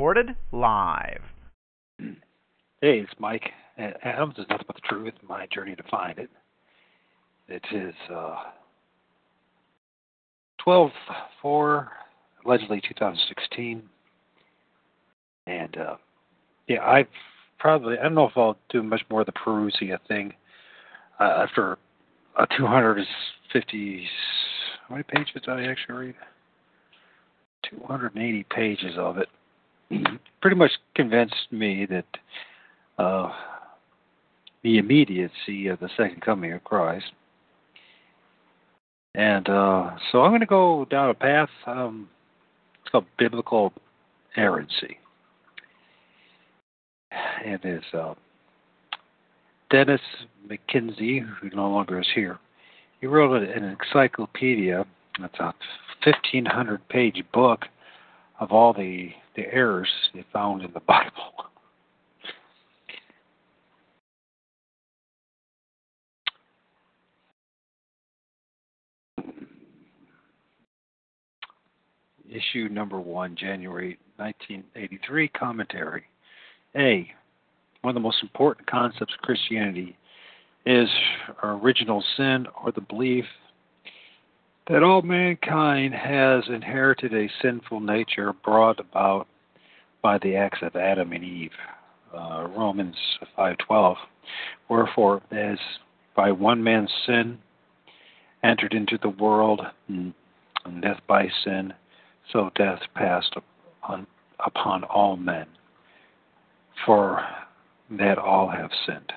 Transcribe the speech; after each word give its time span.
Recorded 0.00 0.34
live. 0.50 1.20
Hey, 1.98 3.00
it's 3.00 3.12
Mike. 3.18 3.50
Adams 3.76 4.32
is 4.38 4.46
nothing 4.48 4.64
but 4.66 4.76
the 4.76 4.88
truth. 4.88 5.12
My 5.28 5.46
journey 5.52 5.76
to 5.76 5.82
find 5.90 6.18
it. 6.18 6.30
It 7.48 7.62
is 7.70 7.94
uh, 8.10 8.36
12 10.64 10.90
4, 11.42 11.88
allegedly 12.46 12.80
2016. 12.88 13.82
And 15.46 15.76
uh, 15.76 15.96
yeah, 16.66 16.82
I've 16.82 17.06
probably, 17.58 17.98
I 17.98 18.04
don't 18.04 18.14
know 18.14 18.26
if 18.26 18.38
I'll 18.38 18.56
do 18.70 18.82
much 18.82 19.02
more 19.10 19.20
of 19.20 19.26
the 19.26 19.32
Parousia 19.32 19.98
thing 20.08 20.32
uh, 21.20 21.44
after 21.46 21.76
a 22.38 22.46
250, 22.56 24.08
how 24.88 24.94
many 24.94 25.02
pages 25.02 25.34
did 25.34 25.46
I 25.50 25.64
actually 25.64 25.94
read? 25.94 26.14
280 27.68 28.46
pages 28.50 28.94
of 28.96 29.18
it. 29.18 29.28
Pretty 30.40 30.56
much 30.56 30.72
convinced 30.94 31.50
me 31.50 31.86
that 31.86 32.06
uh, 32.98 33.32
the 34.62 34.78
immediacy 34.78 35.68
of 35.68 35.80
the 35.80 35.88
second 35.96 36.22
coming 36.22 36.52
of 36.52 36.64
Christ. 36.64 37.12
And 39.14 39.48
uh, 39.48 39.90
so 40.10 40.22
I'm 40.22 40.30
going 40.30 40.40
to 40.40 40.46
go 40.46 40.86
down 40.90 41.10
a 41.10 41.14
path. 41.14 41.48
Um, 41.66 42.08
it's 42.80 42.90
called 42.90 43.06
biblical 43.18 43.72
errancy. 44.36 44.98
And 47.44 47.58
it's 47.64 47.86
uh, 47.92 48.14
Dennis 49.70 50.00
McKinsey, 50.48 51.26
who 51.40 51.50
no 51.50 51.68
longer 51.70 52.00
is 52.00 52.06
here. 52.14 52.38
He 53.00 53.06
wrote 53.06 53.42
an 53.42 53.64
encyclopedia. 53.64 54.84
That's 55.20 55.38
a 55.40 55.54
1,500 56.04 56.88
page 56.88 57.22
book 57.32 57.64
of 58.40 58.52
all 58.52 58.72
the, 58.72 59.10
the 59.36 59.46
errors 59.52 59.88
they 60.14 60.24
found 60.32 60.62
in 60.62 60.72
the 60.72 60.80
Bible. 60.80 61.10
issue 72.30 72.68
number 72.70 73.00
one, 73.00 73.36
January 73.36 73.98
1983, 74.16 75.28
commentary. 75.28 76.04
A. 76.76 77.10
One 77.82 77.90
of 77.90 77.94
the 77.94 78.00
most 78.00 78.22
important 78.22 78.66
concepts 78.68 79.12
of 79.14 79.20
Christianity 79.22 79.96
is 80.66 80.88
original 81.42 82.04
sin 82.16 82.46
or 82.62 82.70
the 82.72 82.82
belief 82.82 83.24
that 84.68 84.82
all 84.82 85.02
mankind 85.02 85.94
has 85.94 86.44
inherited 86.48 87.12
a 87.14 87.30
sinful 87.42 87.80
nature 87.80 88.32
brought 88.44 88.78
about 88.78 89.26
by 90.02 90.18
the 90.18 90.36
acts 90.36 90.60
of 90.62 90.76
Adam 90.76 91.12
and 91.12 91.24
Eve. 91.24 91.52
Uh, 92.14 92.48
Romans 92.56 92.96
5:12. 93.36 93.96
Wherefore, 94.68 95.22
as 95.30 95.58
by 96.14 96.32
one 96.32 96.62
man's 96.62 96.92
sin 97.06 97.38
entered 98.42 98.72
into 98.72 98.98
the 98.98 99.08
world, 99.08 99.60
and 99.88 100.14
death 100.80 101.00
by 101.06 101.28
sin, 101.44 101.72
so 102.32 102.50
death 102.54 102.80
passed 102.94 103.36
upon, 103.36 104.06
upon 104.44 104.84
all 104.84 105.16
men, 105.16 105.46
for 106.84 107.24
that 107.90 108.18
all 108.18 108.48
have 108.48 108.70
sinned. 108.86 109.12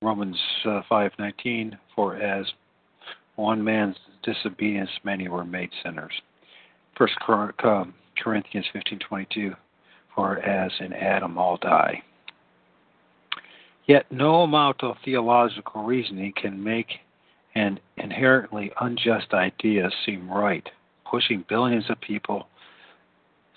Romans 0.00 0.40
uh, 0.64 0.82
5:19 0.90 1.78
For 1.94 2.16
as 2.16 2.46
one 3.36 3.62
man's 3.62 3.96
disobedience 4.22 4.90
many 5.04 5.28
were 5.28 5.44
made 5.44 5.70
sinners. 5.82 6.12
First 6.96 7.14
um, 7.28 7.94
Corinthians 8.22 8.66
15:22 8.74 9.54
For 10.14 10.38
as 10.38 10.72
in 10.80 10.92
Adam 10.92 11.38
all 11.38 11.56
die. 11.56 12.02
Yet 13.86 14.10
no 14.12 14.42
amount 14.42 14.84
of 14.84 14.96
theological 15.04 15.82
reasoning 15.82 16.32
can 16.40 16.62
make 16.62 17.00
an 17.54 17.80
inherently 17.96 18.72
unjust 18.80 19.34
idea 19.34 19.90
seem 20.06 20.30
right 20.30 20.68
pushing 21.12 21.44
billions 21.46 21.84
of 21.90 22.00
people 22.00 22.48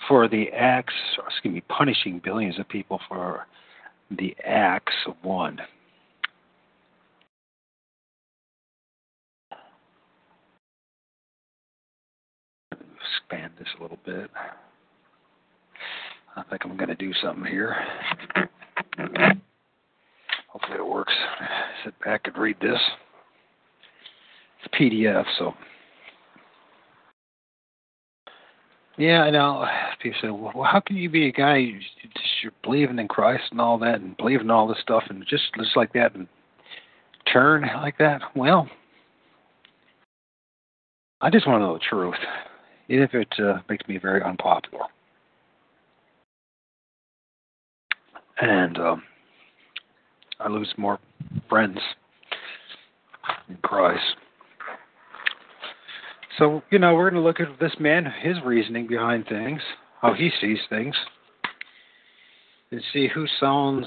for 0.08 0.28
the 0.28 0.50
acts, 0.52 0.94
excuse 1.25 1.53
me, 1.53 1.62
punishing 1.62 2.19
billions 2.24 2.59
of 2.59 2.68
people 2.68 3.00
for 3.08 3.47
the 4.12 4.35
acts 4.46 4.94
of 5.08 5.16
one. 5.24 5.58
Expand 13.18 13.53
this 13.58 13.68
a 13.78 13.81
little 13.81 14.00
bit. 14.06 14.30
I 16.36 16.44
think 16.44 16.66
I'm 16.66 16.78
going 16.78 16.90
to 16.90 16.96
do 16.96 17.14
something 17.22 17.46
here. 17.46 17.76
Hopefully 20.48 20.78
it 20.78 20.86
works. 20.86 21.14
Sit 21.84 21.94
back 22.03 22.22
and 22.26 22.38
read 22.38 22.58
this. 22.62 22.80
It's 24.64 24.74
a 24.74 24.78
PDF, 24.81 25.26
so 25.38 25.53
Yeah, 28.98 29.24
I 29.24 29.30
know. 29.30 29.66
People 30.02 30.20
say, 30.22 30.30
well, 30.30 30.64
how 30.64 30.80
can 30.80 30.96
you 30.96 31.09
be 31.09 31.28
a 31.28 31.32
guy 31.32 31.58
you're 31.58 32.52
believing 32.64 33.00
in 33.00 33.08
Christ 33.08 33.44
and 33.52 33.59
all 33.59 33.78
that, 33.80 34.00
and 34.00 34.16
believing 34.16 34.50
all 34.50 34.68
this 34.68 34.78
stuff, 34.82 35.03
and 35.09 35.26
just 35.28 35.44
just 35.58 35.76
like 35.76 35.92
that, 35.94 36.16
and 36.16 36.28
turn 37.32 37.70
like 37.76 37.97
that? 37.97 38.22
Well, 38.36 38.70
I 41.20 41.30
just 41.30 41.47
want 41.47 41.62
to 41.62 41.66
know 41.66 41.74
the 41.74 41.80
truth, 41.80 42.16
even 42.90 43.03
if 43.03 43.13
it 43.13 43.34
uh, 43.40 43.59
makes 43.69 43.88
me 43.88 43.97
very 43.97 44.22
unpopular. 44.23 44.85
And 48.41 48.78
um, 48.78 49.03
I 50.40 50.50
lose 50.50 50.73
more 50.78 51.00
friends 51.50 51.79
in 53.50 53.57
Christ 53.63 54.16
so, 56.38 56.62
you 56.69 56.79
know, 56.79 56.96
we're 56.96 57.09
going 57.09 57.22
to 57.22 57.28
look 57.28 57.40
at 57.40 57.59
this 57.59 57.75
man, 57.79 58.12
his 58.22 58.35
reasoning 58.44 58.88
behind 58.88 59.25
things, 59.28 59.62
how 60.02 60.13
he 60.13 60.29
sees 60.41 60.57
things, 60.69 60.96
and 62.72 62.81
see 62.91 63.07
who 63.13 63.25
sounds 63.40 63.85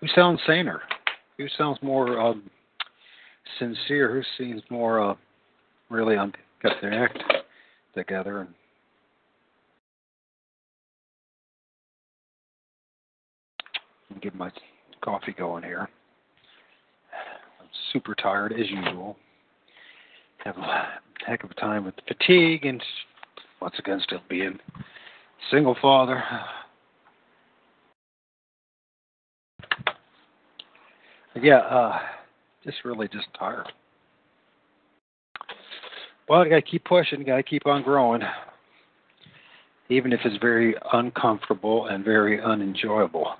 who 0.00 0.06
sounds 0.14 0.38
saner, 0.46 0.82
who 1.38 1.46
sounds 1.56 1.78
more 1.82 2.20
um, 2.20 2.48
sincere, 3.58 4.12
who 4.12 4.22
seems 4.38 4.62
more 4.70 5.00
uh, 5.00 5.14
really 5.88 6.16
on 6.16 6.32
got 6.64 6.80
their 6.80 7.04
act 7.04 7.22
together 7.94 8.40
and 14.10 14.22
get 14.22 14.34
my 14.34 14.50
coffee 15.00 15.34
going 15.38 15.62
here. 15.62 15.88
I'm 17.60 17.68
super 17.92 18.16
tired 18.16 18.52
as 18.52 18.68
usual 18.68 19.16
have 20.44 20.58
a 20.58 20.88
heck 21.26 21.42
of 21.42 21.50
a 21.50 21.54
time 21.54 21.84
with 21.84 21.94
fatigue 22.06 22.66
and 22.66 22.82
once 23.60 23.74
again 23.78 24.00
still 24.04 24.20
being 24.28 24.58
single 25.50 25.76
father. 25.80 26.22
Yeah, 31.42 31.56
uh, 31.56 31.98
just 32.62 32.84
really 32.84 33.08
just 33.08 33.26
tired. 33.36 33.66
Well, 36.28 36.42
you 36.44 36.50
gotta 36.50 36.62
keep 36.62 36.84
pushing, 36.84 37.20
you 37.20 37.26
gotta 37.26 37.42
keep 37.42 37.66
on 37.66 37.82
growing. 37.82 38.22
Even 39.90 40.12
if 40.12 40.20
it's 40.24 40.36
very 40.40 40.74
uncomfortable 40.92 41.86
and 41.86 42.04
very 42.04 42.40
unenjoyable. 42.40 43.34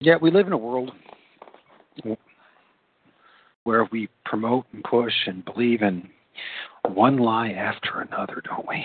Yeah, 0.00 0.16
we 0.20 0.32
live 0.32 0.48
in 0.48 0.52
a 0.52 0.58
world 0.58 0.90
where 3.62 3.88
we 3.92 4.08
promote 4.24 4.66
and 4.72 4.82
push 4.82 5.12
and 5.26 5.44
believe 5.44 5.82
in 5.82 6.08
one 6.92 7.18
lie 7.18 7.50
after 7.50 8.00
another, 8.00 8.42
don't 8.44 8.66
we? 8.66 8.84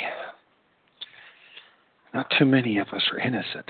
Not 2.14 2.32
too 2.38 2.46
many 2.46 2.78
of 2.78 2.88
us 2.90 3.02
are 3.12 3.20
innocent. 3.20 3.66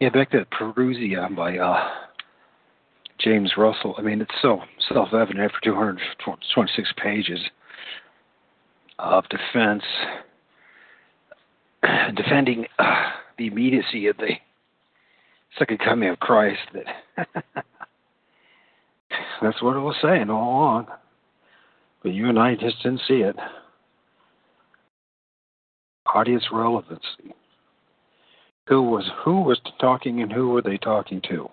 Yeah, 0.00 0.08
back 0.08 0.32
to 0.32 0.44
Parousia 0.46 1.34
by 1.36 1.58
uh, 1.58 1.88
James 3.18 3.52
Russell. 3.56 3.94
I 3.98 4.02
mean, 4.02 4.20
it's 4.20 4.34
so 4.42 4.60
self-evident 4.88 5.40
after 5.44 5.58
226 5.62 6.92
pages 7.02 7.40
of 8.98 9.24
defense, 9.28 9.82
defending 12.16 12.66
uh, 12.78 13.10
the 13.38 13.46
immediacy 13.46 14.06
of 14.06 14.16
the 14.16 14.32
second 15.58 15.78
coming 15.78 16.08
of 16.08 16.18
Christ. 16.20 16.60
That 16.72 16.86
that's 19.42 19.62
what 19.62 19.76
it 19.76 19.80
was 19.80 19.96
saying 20.02 20.30
all 20.30 20.60
along, 20.60 20.86
but 22.02 22.12
you 22.12 22.28
and 22.28 22.38
I 22.38 22.54
just 22.54 22.82
didn't 22.82 23.02
see 23.06 23.20
it. 23.22 23.36
Audience 26.14 26.44
relevancy. 26.52 27.34
Who 28.68 28.82
was 28.82 29.10
who 29.24 29.42
was 29.42 29.60
talking 29.80 30.22
and 30.22 30.32
who 30.32 30.50
were 30.50 30.62
they 30.62 30.78
talking 30.78 31.20
to? 31.28 31.50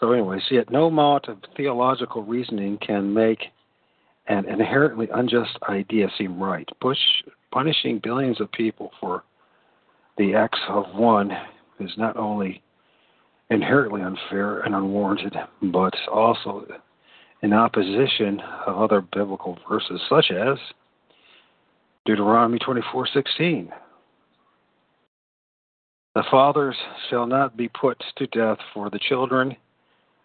So 0.00 0.12
anyway, 0.12 0.38
see, 0.48 0.56
at 0.56 0.70
no 0.70 0.86
amount 0.86 1.28
of 1.28 1.38
theological 1.56 2.22
reasoning 2.22 2.78
can 2.78 3.12
make 3.12 3.44
an 4.26 4.48
inherently 4.48 5.08
unjust 5.14 5.58
idea 5.68 6.08
seem 6.16 6.42
right. 6.42 6.68
Push, 6.80 6.98
punishing 7.52 8.00
billions 8.02 8.40
of 8.40 8.50
people 8.52 8.90
for 8.98 9.22
the 10.16 10.34
acts 10.34 10.60
of 10.68 10.84
one 10.94 11.30
is 11.78 11.90
not 11.98 12.16
only 12.16 12.62
inherently 13.50 14.00
unfair 14.00 14.60
and 14.60 14.74
unwarranted, 14.74 15.34
but 15.64 15.94
also 16.10 16.66
in 17.42 17.52
opposition 17.52 18.40
of 18.66 18.78
other 18.78 19.00
biblical 19.00 19.58
verses, 19.68 20.00
such 20.08 20.30
as 20.30 20.56
Deuteronomy 22.06 22.58
24:16. 22.58 23.70
The 26.14 26.24
fathers 26.30 26.76
shall 27.08 27.26
not 27.26 27.56
be 27.56 27.68
put 27.68 28.02
to 28.16 28.26
death 28.28 28.58
for 28.72 28.90
the 28.90 28.98
children, 28.98 29.56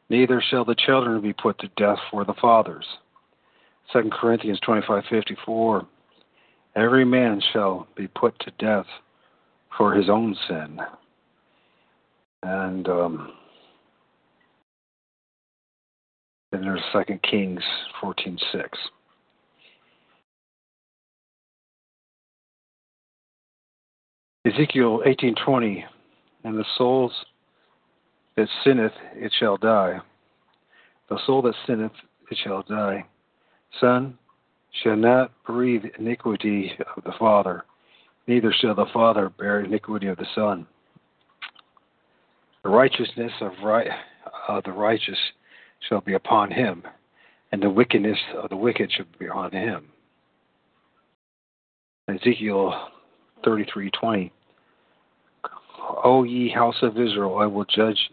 neither 0.10 0.42
shall 0.50 0.66
the 0.66 0.76
children 0.76 1.22
be 1.22 1.34
put 1.34 1.58
to 1.60 1.68
death 1.78 2.00
for 2.12 2.26
the 2.26 2.34
fathers. 2.42 2.86
2 3.94 4.10
Corinthians 4.12 4.60
25:54. 4.62 5.88
Every 6.76 7.06
man 7.06 7.42
shall 7.54 7.88
be 7.96 8.08
put 8.08 8.38
to 8.40 8.52
death 8.60 8.88
for 9.78 9.94
his 9.94 10.10
own 10.10 10.36
sin. 10.48 10.80
And 12.44 12.88
um, 12.90 13.34
then 16.52 16.62
there's 16.62 16.84
Second 16.92 17.22
Kings 17.24 17.64
14:6. 18.02 18.40
Ezekiel 24.46 25.02
18:20, 25.08 25.84
and 26.44 26.58
the 26.58 26.66
souls 26.78 27.12
that 28.36 28.48
sinneth 28.64 28.94
it 29.16 29.32
shall 29.40 29.58
die. 29.58 30.00
The 31.10 31.20
soul 31.26 31.42
that 31.44 31.56
sinneth 31.68 31.92
it 32.32 32.38
shall 32.44 32.64
die. 32.64 33.06
Son 33.80 34.18
shall 34.84 34.96
not 34.96 35.32
breathe 35.46 35.84
iniquity 36.00 36.72
of 36.96 37.04
the 37.04 37.14
father, 37.18 37.66
neither 38.28 38.54
shall 38.60 38.76
the 38.76 38.88
father 38.94 39.30
bear 39.30 39.62
iniquity 39.62 40.08
of 40.08 40.18
the 40.18 40.26
son. 40.36 40.66
The 42.64 42.70
righteousness 42.70 43.32
of 43.42 43.52
right, 43.64 43.88
uh, 44.50 44.62
the 44.66 44.72
righteous 44.72 45.18
shall 45.88 46.02
be 46.02 46.14
upon 46.14 46.52
him, 46.52 46.84
and 47.52 47.62
the 47.62 47.70
wickedness 47.70 48.18
of 48.42 48.50
the 48.50 48.58
wicked 48.58 48.92
shall 48.92 49.06
be 49.20 49.30
on 49.30 49.52
him. 49.52 49.88
Ezekiel 52.08 52.90
33:20. 53.44 54.32
O 56.04 56.24
ye 56.24 56.50
house 56.50 56.82
of 56.82 57.00
Israel, 57.00 57.38
I 57.38 57.46
will 57.46 57.66
judge 57.66 58.10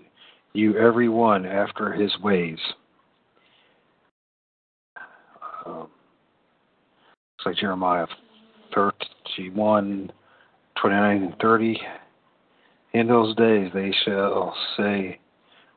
you 0.52 0.76
every 0.76 1.08
one 1.08 1.46
after 1.46 1.92
his 1.92 2.12
ways. 2.22 2.58
Um, 5.64 5.88
looks 7.38 7.46
like 7.46 7.56
Jeremiah 7.56 8.06
31, 8.74 10.12
29 10.80 11.22
and 11.22 11.34
30. 11.40 11.80
In 12.94 13.06
those 13.06 13.34
days 13.36 13.70
they 13.72 13.94
shall 14.04 14.54
say 14.76 15.18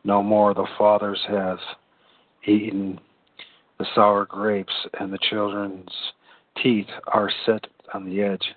no 0.03 0.21
more, 0.21 0.53
the 0.53 0.67
fathers 0.77 1.19
have 1.27 1.57
eaten 2.45 2.99
the 3.79 3.85
sour 3.95 4.25
grapes, 4.25 4.73
and 4.99 5.11
the 5.11 5.19
children's 5.29 5.89
teeth 6.61 6.87
are 7.07 7.29
set 7.45 7.65
on 7.93 8.05
the 8.05 8.21
edge. 8.21 8.53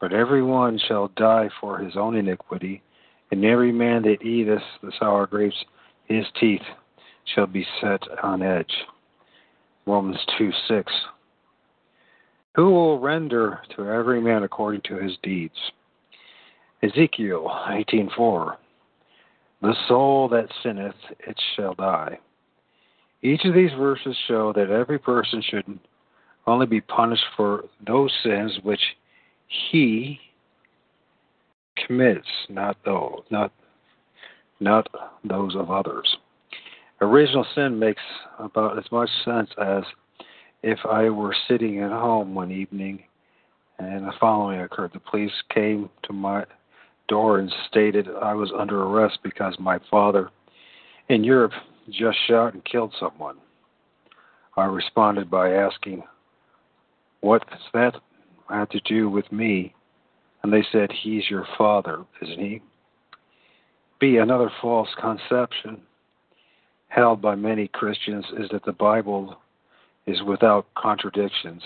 But 0.00 0.12
every 0.12 0.42
one 0.42 0.78
shall 0.86 1.08
die 1.16 1.48
for 1.60 1.78
his 1.78 1.96
own 1.96 2.16
iniquity, 2.16 2.82
and 3.30 3.44
every 3.44 3.72
man 3.72 4.02
that 4.02 4.22
eateth 4.22 4.62
the 4.82 4.92
sour 4.98 5.26
grapes, 5.26 5.64
his 6.06 6.24
teeth 6.38 6.62
shall 7.34 7.46
be 7.46 7.66
set 7.80 8.02
on 8.22 8.42
edge. 8.42 8.72
Romans 9.86 10.18
2 10.38 10.50
6. 10.68 10.92
Who 12.56 12.70
will 12.70 12.98
render 12.98 13.60
to 13.76 13.88
every 13.88 14.20
man 14.20 14.42
according 14.42 14.82
to 14.82 14.96
his 14.96 15.16
deeds? 15.22 15.54
Ezekiel 16.82 17.44
18:4 17.68 18.56
The 19.62 19.74
soul 19.86 20.28
that 20.28 20.48
sinneth 20.62 20.96
it 21.20 21.40
shall 21.54 21.74
die. 21.74 22.18
Each 23.22 23.44
of 23.44 23.54
these 23.54 23.72
verses 23.78 24.16
show 24.26 24.52
that 24.54 24.70
every 24.70 24.98
person 24.98 25.42
should 25.42 25.78
only 26.46 26.66
be 26.66 26.80
punished 26.80 27.24
for 27.36 27.64
those 27.86 28.12
sins 28.22 28.58
which 28.62 28.80
he 29.70 30.18
commits, 31.86 32.28
not 32.48 32.76
those, 32.84 33.22
not 33.30 33.52
not 34.60 34.88
those 35.24 35.54
of 35.56 35.70
others. 35.70 36.16
Original 37.00 37.46
sin 37.54 37.78
makes 37.78 38.02
about 38.38 38.78
as 38.78 38.84
much 38.92 39.08
sense 39.24 39.48
as 39.58 39.84
if 40.62 40.78
I 40.84 41.08
were 41.08 41.34
sitting 41.48 41.80
at 41.80 41.90
home 41.90 42.34
one 42.34 42.50
evening 42.50 43.02
and 43.78 44.06
the 44.06 44.12
following 44.20 44.60
occurred. 44.60 44.90
The 44.92 45.00
police 45.00 45.32
came 45.52 45.88
to 46.02 46.12
my 46.12 46.44
door 47.08 47.38
and 47.38 47.52
stated 47.68 48.06
I 48.22 48.34
was 48.34 48.52
under 48.56 48.82
arrest 48.82 49.18
because 49.22 49.54
my 49.58 49.78
father 49.90 50.30
in 51.08 51.24
Europe 51.24 51.52
just 51.88 52.18
shot 52.28 52.52
and 52.52 52.64
killed 52.64 52.94
someone. 53.00 53.36
I 54.56 54.64
responded 54.64 55.30
by 55.30 55.52
asking, 55.52 56.02
What's 57.20 57.44
that 57.72 57.94
have 58.48 58.68
to 58.70 58.80
do 58.80 59.08
with 59.08 59.30
me? 59.32 59.74
And 60.42 60.52
they 60.52 60.64
said, 60.72 60.90
He's 61.02 61.28
your 61.28 61.46
father, 61.58 62.04
isn't 62.22 62.38
he? 62.38 62.62
B. 64.00 64.16
Another 64.16 64.50
false 64.60 64.88
conception 64.98 65.82
held 66.88 67.20
by 67.20 67.34
many 67.34 67.68
Christians 67.68 68.24
is 68.38 68.48
that 68.50 68.64
the 68.64 68.72
Bible 68.72 69.38
is 70.06 70.22
without 70.22 70.66
contradictions. 70.74 71.62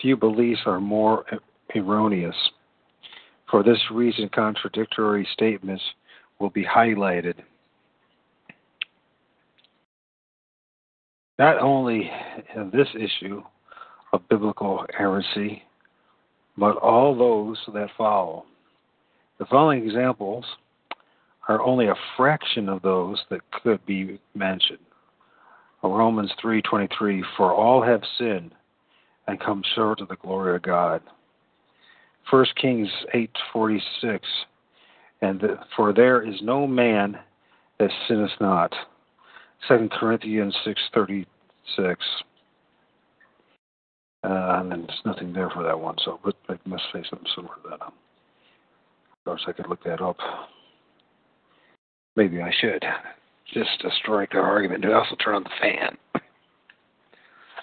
Few 0.00 0.16
beliefs 0.16 0.60
are 0.66 0.80
more 0.80 1.24
erroneous. 1.74 2.36
For 3.50 3.62
this 3.62 3.78
reason, 3.90 4.28
contradictory 4.34 5.26
statements 5.32 5.82
will 6.38 6.50
be 6.50 6.64
highlighted. 6.64 7.34
Not 11.38 11.58
only 11.60 12.10
in 12.54 12.70
this 12.70 12.88
issue 12.98 13.42
of 14.12 14.28
biblical 14.28 14.84
heresy, 14.96 15.62
but 16.56 16.76
all 16.76 17.14
those 17.14 17.58
that 17.74 17.90
follow. 17.96 18.44
The 19.38 19.46
following 19.46 19.84
examples 19.84 20.44
are 21.48 21.60
only 21.60 21.88
a 21.88 21.94
fraction 22.16 22.68
of 22.68 22.82
those 22.82 23.22
that 23.30 23.40
could 23.50 23.84
be 23.86 24.20
mentioned. 24.34 24.78
Romans 25.82 26.32
3:23 26.42 27.22
for 27.36 27.52
all 27.52 27.82
have 27.82 28.02
sinned 28.18 28.52
and 29.28 29.40
come 29.40 29.62
short 29.74 30.00
of 30.00 30.08
the 30.08 30.16
glory 30.16 30.56
of 30.56 30.62
God. 30.62 31.02
1 32.30 32.46
Kings 32.56 32.90
8:46 33.14 34.20
and 35.22 35.40
the, 35.40 35.58
for 35.76 35.92
there 35.92 36.22
is 36.22 36.42
no 36.42 36.66
man 36.66 37.18
that 37.78 37.90
sinneth 38.08 38.32
not. 38.40 38.74
2 39.68 39.88
Corinthians 39.92 40.56
6:36 40.64 41.96
uh, 44.26 44.58
and 44.60 44.72
then 44.72 44.84
there's 44.86 45.00
nothing 45.04 45.32
there 45.32 45.48
for 45.50 45.62
that 45.62 45.78
one, 45.78 45.94
so 46.04 46.18
but 46.24 46.34
I 46.48 46.58
must 46.64 46.82
say 46.92 47.04
something 47.08 47.28
similar 47.36 47.54
to 47.62 47.68
that. 47.70 47.80
Of 47.82 47.92
course, 49.24 49.44
I 49.46 49.52
could 49.52 49.68
look 49.68 49.84
that 49.84 50.00
up. 50.00 50.16
Maybe 52.16 52.40
I 52.40 52.50
should. 52.60 52.84
Just 53.54 53.80
to 53.82 53.90
strike 54.02 54.34
our 54.34 54.42
argument. 54.42 54.84
I 54.84 54.94
also 54.94 55.14
turn 55.16 55.36
on 55.36 55.44
the 55.44 55.50
fan. 55.60 55.96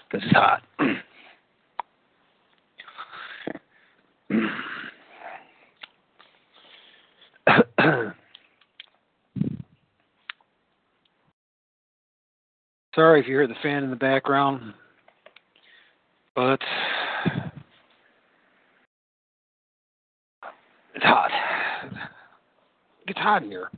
Because 0.09 0.25
it's 0.25 0.31
hot. 0.31 0.63
Sorry 12.95 13.19
if 13.19 13.27
you 13.27 13.33
hear 13.33 13.47
the 13.47 13.55
fan 13.61 13.83
in 13.83 13.89
the 13.89 13.95
background, 13.97 14.73
but 16.35 16.59
It's 20.95 21.03
hot. 21.03 21.31
It 23.01 23.07
gets 23.07 23.19
hot 23.19 23.43
in 23.43 23.49
here. 23.49 23.69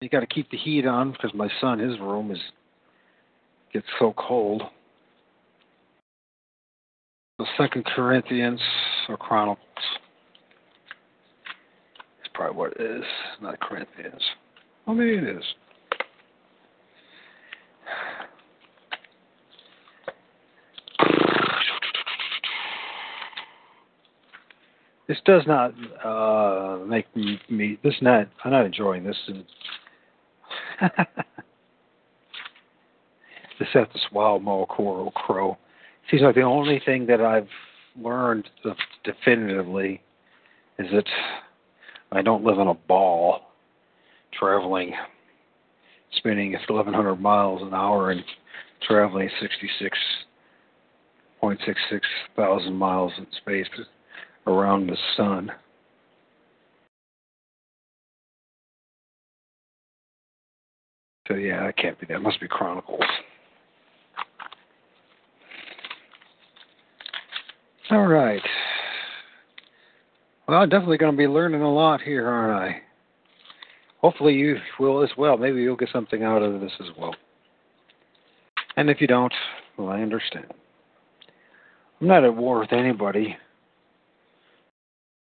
You 0.00 0.08
got 0.08 0.20
to 0.20 0.26
keep 0.26 0.50
the 0.50 0.58
heat 0.58 0.86
on 0.86 1.12
because 1.12 1.32
my 1.34 1.48
son, 1.60 1.78
his 1.78 1.98
room 2.00 2.30
is 2.30 2.38
gets 3.72 3.86
so 3.98 4.14
cold. 4.16 4.62
The 7.38 7.46
Second 7.56 7.84
Corinthians 7.84 8.60
or 9.08 9.16
Chronicles. 9.16 9.58
It's 12.20 12.30
probably 12.34 12.56
what 12.56 12.72
it 12.72 12.80
is, 12.80 13.04
not 13.40 13.60
Corinthians. 13.60 14.22
Well, 14.86 14.96
maybe 14.96 15.16
it 15.16 15.36
is. 15.36 15.44
This 25.08 25.18
does 25.24 25.42
not 25.46 25.72
uh, 26.04 26.84
make 26.84 27.06
me, 27.14 27.40
me. 27.48 27.78
This 27.82 27.94
not. 28.02 28.28
I'm 28.44 28.50
not 28.50 28.66
enjoying 28.66 29.04
this. 29.04 29.16
this 30.78 30.80
have 33.72 33.88
this 33.92 34.04
wild 34.12 34.42
more 34.42 34.66
coral 34.66 35.12
crow. 35.12 35.56
Seems 36.10 36.22
like 36.22 36.34
the 36.34 36.42
only 36.42 36.82
thing 36.84 37.06
that 37.06 37.20
I've 37.20 37.48
learned 38.00 38.48
definitively 39.04 40.02
is 40.78 40.86
that 40.92 41.06
I 42.10 42.22
don't 42.22 42.44
live 42.44 42.58
in 42.58 42.68
a 42.68 42.74
ball 42.74 43.42
traveling, 44.32 44.92
spinning 46.16 46.52
1,100 46.52 47.16
miles 47.16 47.62
an 47.62 47.74
hour 47.74 48.10
and 48.10 48.22
traveling 48.82 49.30
66.66 51.42 52.00
thousand 52.36 52.74
miles 52.74 53.12
in 53.18 53.26
space 53.38 53.66
around 54.46 54.86
the 54.86 54.96
sun. 55.16 55.50
So 61.28 61.34
yeah, 61.34 61.66
that 61.66 61.76
can't 61.76 61.98
be 61.98 62.06
that. 62.06 62.22
Must 62.22 62.40
be 62.40 62.48
Chronicles. 62.48 63.00
All 67.90 68.06
right. 68.06 68.42
Well, 70.46 70.60
I'm 70.60 70.68
definitely 70.68 70.98
going 70.98 71.12
to 71.12 71.18
be 71.18 71.26
learning 71.26 71.62
a 71.62 71.72
lot 71.72 72.00
here, 72.00 72.28
aren't 72.28 72.52
I? 72.52 72.82
Hopefully 74.00 74.34
you 74.34 74.56
will 74.78 75.02
as 75.02 75.10
well. 75.16 75.36
Maybe 75.36 75.62
you'll 75.62 75.76
get 75.76 75.88
something 75.92 76.22
out 76.22 76.42
of 76.42 76.60
this 76.60 76.72
as 76.80 76.86
well. 76.96 77.14
And 78.76 78.90
if 78.90 79.00
you 79.00 79.06
don't, 79.06 79.32
well, 79.76 79.88
I 79.88 80.02
understand. 80.02 80.46
I'm 82.00 82.06
not 82.06 82.24
at 82.24 82.36
war 82.36 82.60
with 82.60 82.72
anybody. 82.72 83.36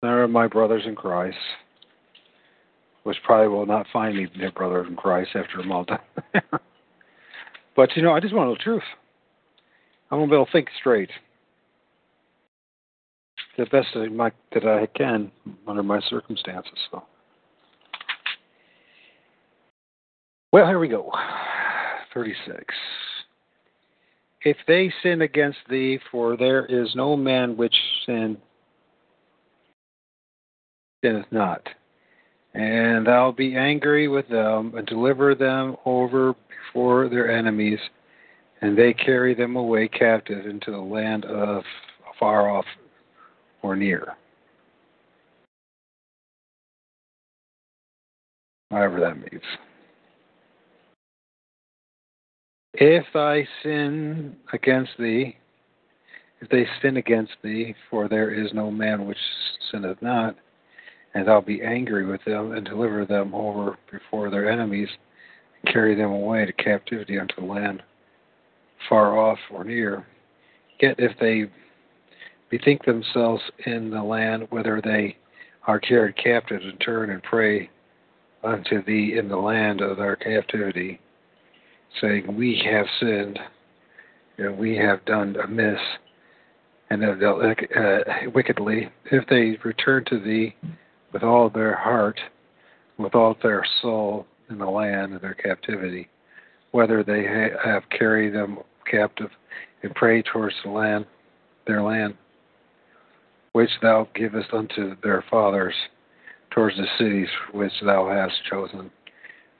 They're 0.02 0.26
my 0.26 0.48
brothers 0.48 0.82
in 0.84 0.96
Christ, 0.96 1.36
which 3.04 3.16
probably 3.24 3.48
will 3.48 3.66
not 3.66 3.86
find 3.92 4.16
me 4.16 4.26
their 4.36 4.50
brothers 4.50 4.88
in 4.88 4.96
Christ 4.96 5.30
after 5.36 5.60
a 5.60 5.64
month. 5.64 5.90
but 7.76 7.94
you 7.94 8.02
know, 8.02 8.12
I 8.12 8.18
just 8.18 8.34
want 8.34 8.46
to 8.46 8.50
know 8.50 8.54
the 8.54 8.62
truth. 8.62 8.82
I 10.10 10.16
want 10.16 10.28
to 10.28 10.32
be 10.32 10.36
able 10.36 10.46
to 10.46 10.52
think 10.52 10.68
straight, 10.78 11.10
the 13.56 13.64
best 13.66 13.88
that, 13.94 14.12
my, 14.12 14.32
that 14.52 14.66
I 14.66 14.86
can 14.98 15.30
under 15.68 15.84
my 15.84 16.00
circumstances. 16.08 16.72
So, 16.90 17.04
well, 20.52 20.66
here 20.66 20.80
we 20.80 20.88
go. 20.88 21.12
Thirty-six. 22.12 22.74
If 24.44 24.56
they 24.66 24.92
sin 25.04 25.22
against 25.22 25.58
thee, 25.70 26.00
for 26.10 26.36
there 26.36 26.66
is 26.66 26.88
no 26.96 27.16
man 27.16 27.56
which 27.56 27.74
sin 28.04 28.36
sinneth 31.02 31.26
not. 31.30 31.68
And 32.54 33.06
thou 33.06 33.32
be 33.32 33.56
angry 33.56 34.08
with 34.08 34.28
them, 34.28 34.74
and 34.76 34.86
deliver 34.86 35.34
them 35.34 35.76
over 35.84 36.34
before 36.48 37.08
their 37.08 37.30
enemies, 37.30 37.78
and 38.60 38.76
they 38.76 38.92
carry 38.92 39.34
them 39.34 39.56
away 39.56 39.88
captive 39.88 40.46
into 40.46 40.70
the 40.70 40.78
land 40.78 41.24
of 41.24 41.62
far 42.18 42.50
off 42.50 42.66
or 43.62 43.74
near. 43.74 44.16
However 48.70 49.00
that 49.00 49.16
means. 49.16 49.42
If 52.74 53.04
I 53.14 53.46
sin 53.62 54.36
against 54.52 54.92
thee, 54.98 55.36
if 56.40 56.48
they 56.48 56.66
sin 56.80 56.96
against 56.96 57.32
thee, 57.42 57.74
for 57.90 58.08
there 58.08 58.30
is 58.30 58.52
no 58.54 58.70
man 58.70 59.06
which 59.06 59.18
sinneth 59.70 60.00
not, 60.00 60.36
and 61.14 61.28
thou 61.28 61.40
be 61.40 61.62
angry 61.62 62.06
with 62.06 62.24
them 62.24 62.52
and 62.52 62.64
deliver 62.64 63.04
them 63.04 63.34
over 63.34 63.76
before 63.90 64.30
their 64.30 64.50
enemies 64.50 64.88
and 65.62 65.72
carry 65.72 65.94
them 65.94 66.10
away 66.10 66.46
to 66.46 66.52
captivity 66.52 67.18
unto 67.18 67.34
the 67.36 67.46
land 67.46 67.82
far 68.88 69.18
off 69.18 69.38
or 69.50 69.64
near. 69.64 70.06
Yet 70.80 70.96
if 70.98 71.12
they 71.18 71.50
bethink 72.50 72.84
themselves 72.84 73.42
in 73.66 73.90
the 73.90 74.02
land 74.02 74.46
whither 74.50 74.80
they 74.82 75.16
are 75.66 75.78
carried 75.78 76.16
captive 76.16 76.60
and 76.62 76.80
turn 76.80 77.10
and 77.10 77.22
pray 77.22 77.70
unto 78.42 78.84
thee 78.84 79.16
in 79.18 79.28
the 79.28 79.36
land 79.36 79.80
of 79.80 79.96
their 79.96 80.16
captivity, 80.16 81.00
saying, 82.00 82.36
We 82.36 82.60
have 82.70 82.86
sinned, 82.98 83.38
and 84.38 84.58
we 84.58 84.76
have 84.76 85.04
done 85.04 85.36
amiss, 85.36 85.78
and 86.90 87.02
have 87.02 87.20
dealt 87.20 87.42
uh, 87.44 87.98
wickedly. 88.34 88.90
If 89.10 89.26
they 89.28 89.58
return 89.64 90.04
to 90.06 90.18
thee 90.18 90.56
with 91.12 91.22
all 91.22 91.50
their 91.50 91.76
heart, 91.76 92.18
with 92.98 93.14
all 93.14 93.36
their 93.42 93.64
soul 93.80 94.26
in 94.50 94.58
the 94.58 94.66
land 94.66 95.14
of 95.14 95.22
their 95.22 95.34
captivity, 95.34 96.08
whether 96.70 97.02
they 97.02 97.24
ha- 97.24 97.58
have 97.64 97.82
carried 97.90 98.34
them 98.34 98.58
captive 98.90 99.30
and 99.82 99.94
pray 99.94 100.22
towards 100.22 100.54
the 100.64 100.70
land, 100.70 101.06
their 101.66 101.82
land, 101.82 102.14
which 103.52 103.70
thou 103.80 104.08
givest 104.14 104.52
unto 104.52 104.96
their 105.02 105.24
fathers, 105.30 105.74
towards 106.50 106.76
the 106.76 106.86
cities 106.98 107.28
which 107.52 107.72
thou 107.84 108.08
hast 108.08 108.34
chosen, 108.50 108.90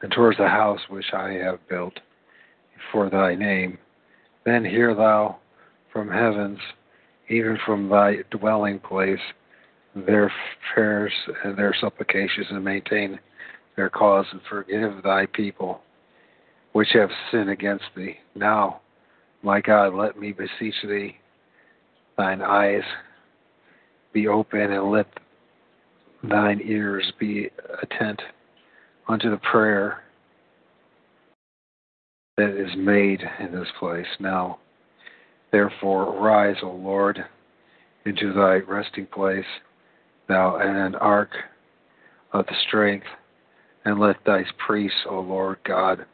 and 0.03 0.13
towards 0.13 0.39
the 0.39 0.49
house 0.49 0.81
which 0.89 1.13
I 1.13 1.33
have 1.33 1.59
built 1.69 1.99
for 2.91 3.09
thy 3.09 3.35
name. 3.35 3.79
Then 4.45 4.65
hear 4.65 4.95
thou 4.95 5.39
from 5.93 6.11
heavens, 6.11 6.59
even 7.29 7.59
from 7.65 7.89
thy 7.89 8.17
dwelling 8.31 8.79
place, 8.79 9.21
their 9.95 10.33
prayers 10.73 11.13
and 11.45 11.57
their 11.57 11.75
supplications 11.81 12.47
and 12.51 12.65
maintain 12.65 13.19
their 13.77 13.91
cause 13.91 14.27
and 14.33 14.41
forgive 14.49 15.03
thy 15.03 15.27
people 15.27 15.81
which 16.73 16.89
have 16.95 17.11
sinned 17.31 17.51
against 17.51 17.85
thee. 17.95 18.17
Now, 18.35 18.81
my 19.43 19.61
God, 19.61 19.95
let 19.95 20.19
me 20.19 20.33
beseech 20.33 20.75
thee, 20.83 21.17
thine 22.17 22.41
eyes 22.43 22.83
be 24.13 24.29
open 24.29 24.73
and 24.73 24.91
let 24.91 25.07
thine 26.23 26.61
ears 26.65 27.13
be 27.19 27.51
attent 27.83 28.21
unto 29.09 29.31
the 29.31 29.39
prayer 29.39 30.03
that 32.37 32.51
is 32.51 32.71
made 32.77 33.21
in 33.41 33.53
this 33.53 33.69
place. 33.79 34.07
Now, 34.19 34.59
therefore, 35.51 36.05
arise, 36.05 36.57
O 36.63 36.71
Lord, 36.71 37.23
into 38.07 38.33
thy 38.33 38.57
resting 38.59 39.07
place 39.07 39.45
thou 40.29 40.57
an 40.57 40.95
ark 40.97 41.31
of 42.33 42.47
the 42.47 42.55
strength, 42.67 43.07
and 43.85 43.99
let 43.99 44.17
thy 44.25 44.45
priests, 44.67 44.99
O 45.09 45.21
Lord 45.21 45.59
God, 45.65 46.07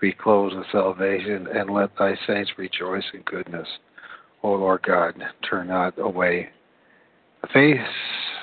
be 0.00 0.12
clothed 0.12 0.56
with 0.56 0.66
salvation, 0.72 1.46
and 1.54 1.70
let 1.70 1.90
thy 1.98 2.14
saints 2.26 2.50
rejoice 2.56 3.04
in 3.12 3.22
goodness. 3.22 3.68
O 4.42 4.52
Lord 4.52 4.82
God, 4.82 5.14
turn 5.48 5.68
not 5.68 5.98
away 5.98 6.48
the 7.42 7.48
face 7.48 7.78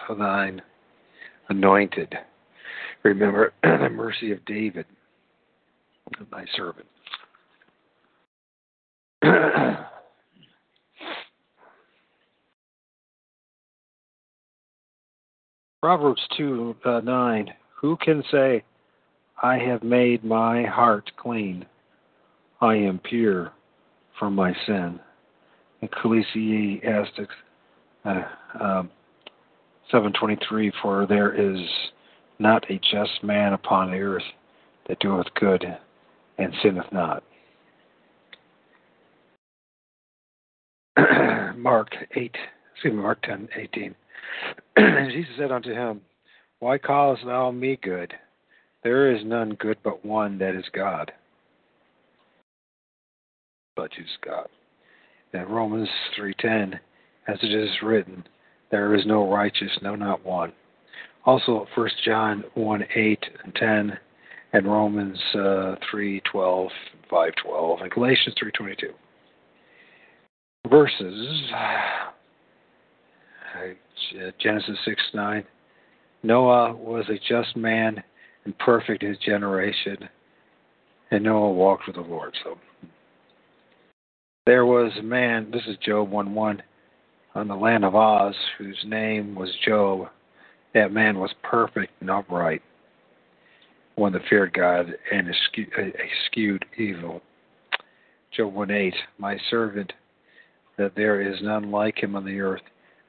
of 0.10 0.18
thine 0.18 0.62
anointed. 1.50 2.16
Remember 3.04 3.54
the 3.64 3.90
mercy 3.90 4.32
of 4.32 4.44
David, 4.46 4.86
thy 6.32 6.46
servant. 6.56 6.88
Proverbs 15.81 16.22
2 16.38 16.75
uh, 16.86 17.01
9. 17.03 17.53
Who 17.81 17.98
can 17.98 18.24
say, 18.31 18.63
I 19.43 19.57
have 19.60 19.84
made 19.84 20.24
my 20.24 20.63
heart 20.63 21.12
clean? 21.17 21.65
I 22.62 22.75
am 22.75 23.00
pure 23.00 23.53
from 24.17 24.34
my 24.34 24.53
sin. 24.65 25.00
Ecclesiastes 25.84 27.29
uh, 28.03 28.22
um, 28.60 28.89
7:23. 29.93 30.72
For 30.81 31.05
there 31.05 31.34
is 31.34 31.60
not 32.39 32.65
a 32.72 32.79
just 32.91 33.24
man 33.24 33.53
upon 33.53 33.91
the 33.91 34.00
earth 34.00 34.24
that 34.88 35.00
doeth 35.00 35.27
good 35.39 35.63
and 36.39 36.53
sinneth 36.63 36.91
not. 36.91 37.24
Mark 41.55 41.89
8, 42.15 42.36
excuse 42.74 42.93
me, 42.93 43.01
Mark 43.01 43.22
10, 43.22 43.50
18. 43.55 43.93
Jesus 44.77 45.31
said 45.38 45.51
unto 45.51 45.72
him, 45.72 46.01
Why 46.60 46.77
callest 46.77 47.25
thou 47.25 47.51
me 47.51 47.77
good? 47.81 48.13
There 48.84 49.13
is 49.13 49.24
none 49.25 49.55
good 49.55 49.77
but 49.84 50.05
one 50.05 50.38
that 50.39 50.55
is 50.55 50.65
God. 50.74 51.12
But 53.75 53.91
is 54.00 54.10
God. 54.24 54.48
And 55.34 55.50
Romans 55.50 55.89
three 56.15 56.34
ten, 56.39 56.79
as 57.27 57.38
it 57.41 57.53
is 57.53 57.69
written, 57.84 58.24
There 58.72 58.96
is 58.96 59.05
no 59.05 59.29
righteous, 59.29 59.72
no 59.81 59.96
not 59.96 60.25
one. 60.25 60.53
Also 61.25 61.67
first 61.75 61.96
John 62.05 62.43
one 62.55 62.84
eight 62.96 63.24
and 63.43 63.53
ten 63.55 63.98
and 64.53 64.65
Romans 64.65 65.19
uh, 65.36 65.75
3, 65.91 66.22
12, 66.31 66.69
5, 67.10 67.31
12, 67.43 67.81
and 67.81 67.91
Galatians 67.91 68.36
3, 68.39 68.51
22. 68.51 68.88
Verses 70.69 71.51
uh, 73.58 74.32
Genesis 74.40 74.78
6, 74.86 75.02
9. 75.14 75.44
Noah 76.24 76.74
was 76.74 77.06
a 77.10 77.20
just 77.28 77.56
man 77.56 78.04
and 78.46 78.58
perfect 78.60 79.04
in 79.04 79.10
his 79.10 79.18
generation, 79.20 79.98
and 81.12 81.24
Noah 81.24 81.52
walked 81.52 81.88
with 81.88 81.96
the 81.96 82.02
Lord. 82.02 82.36
So 82.44 82.58
there 84.46 84.66
was 84.66 84.92
a 85.00 85.04
man, 85.04 85.52
this 85.52 85.64
is 85.68 85.78
Job 85.86 86.10
1 86.10 86.34
1, 86.34 86.64
on 87.36 87.48
the 87.48 87.56
land 87.56 87.86
of 87.86 87.94
Uz, 87.94 88.36
whose 88.58 88.84
name 88.86 89.36
was 89.36 89.50
Job. 89.66 90.08
That 90.74 90.92
man 90.92 91.20
was 91.20 91.32
perfect 91.44 91.92
and 92.02 92.10
upright 92.10 92.62
one 93.98 94.14
that 94.14 94.22
feared 94.30 94.54
God 94.54 94.94
and 95.12 95.28
eschewed 95.28 96.66
evil. 96.78 97.22
Job 98.32 98.54
1 98.54 98.72
8, 98.72 98.94
My 99.18 99.38
servant, 99.50 99.92
that 100.78 100.96
there 100.96 101.20
is 101.22 101.42
none 101.42 101.72
like 101.72 102.02
him 102.02 102.16
on 102.16 102.24
the 102.24 102.40
earth, 102.40 102.62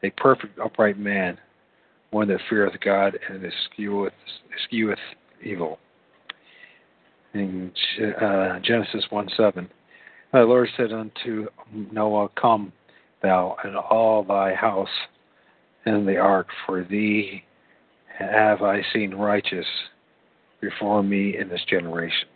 a 0.02 0.10
perfect 0.10 0.58
upright 0.58 0.98
man, 0.98 1.38
one 2.10 2.28
that 2.28 2.40
feareth 2.48 2.78
God 2.80 3.18
and 3.28 3.42
escheweth, 3.42 4.12
escheweth 4.54 4.98
evil. 5.42 5.78
In 7.34 7.72
uh, 8.20 8.58
Genesis 8.60 9.04
1 9.10 9.28
7, 9.36 9.68
the 10.32 10.40
Lord 10.40 10.68
said 10.76 10.92
unto 10.92 11.48
Noah, 11.72 12.28
Come 12.40 12.72
thou 13.22 13.56
and 13.64 13.76
all 13.76 14.24
thy 14.24 14.54
house 14.54 14.88
in 15.84 16.06
the 16.06 16.16
ark, 16.16 16.48
for 16.66 16.84
thee 16.84 17.44
have 18.18 18.62
I 18.62 18.82
seen 18.92 19.14
righteous 19.14 19.66
before 20.60 21.02
me 21.02 21.36
in 21.38 21.48
this 21.48 21.64
generation. 21.68 22.28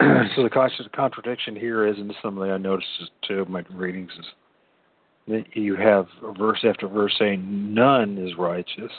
so 0.00 0.42
the 0.42 0.88
contradiction 0.94 1.54
here 1.56 1.86
is, 1.86 1.96
and 1.98 2.12
something 2.22 2.44
I 2.44 2.56
noticed 2.56 2.88
too 3.26 3.42
in 3.42 3.52
my 3.52 3.64
readings, 3.70 4.10
is 4.18 4.26
you 5.26 5.76
have 5.76 6.06
verse 6.36 6.64
after 6.64 6.88
verse 6.88 7.14
saying 7.18 7.74
none 7.74 8.18
is 8.18 8.36
righteous, 8.36 8.92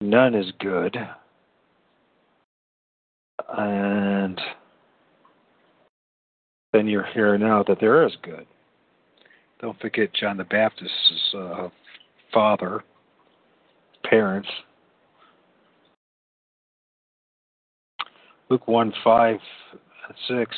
none 0.00 0.34
is 0.34 0.52
good, 0.58 0.96
and 3.56 4.40
then 6.72 6.88
you're 6.88 7.06
hearing 7.14 7.40
now 7.40 7.62
that 7.68 7.78
there 7.80 8.06
is 8.06 8.12
good. 8.22 8.46
Don't 9.60 9.80
forget 9.80 10.12
John 10.12 10.36
the 10.36 10.44
Baptist's 10.44 11.34
uh, 11.36 11.68
father, 12.32 12.82
parents, 14.04 14.48
Luke 18.48 18.68
1 18.68 18.92
5 19.02 19.38
6. 20.28 20.56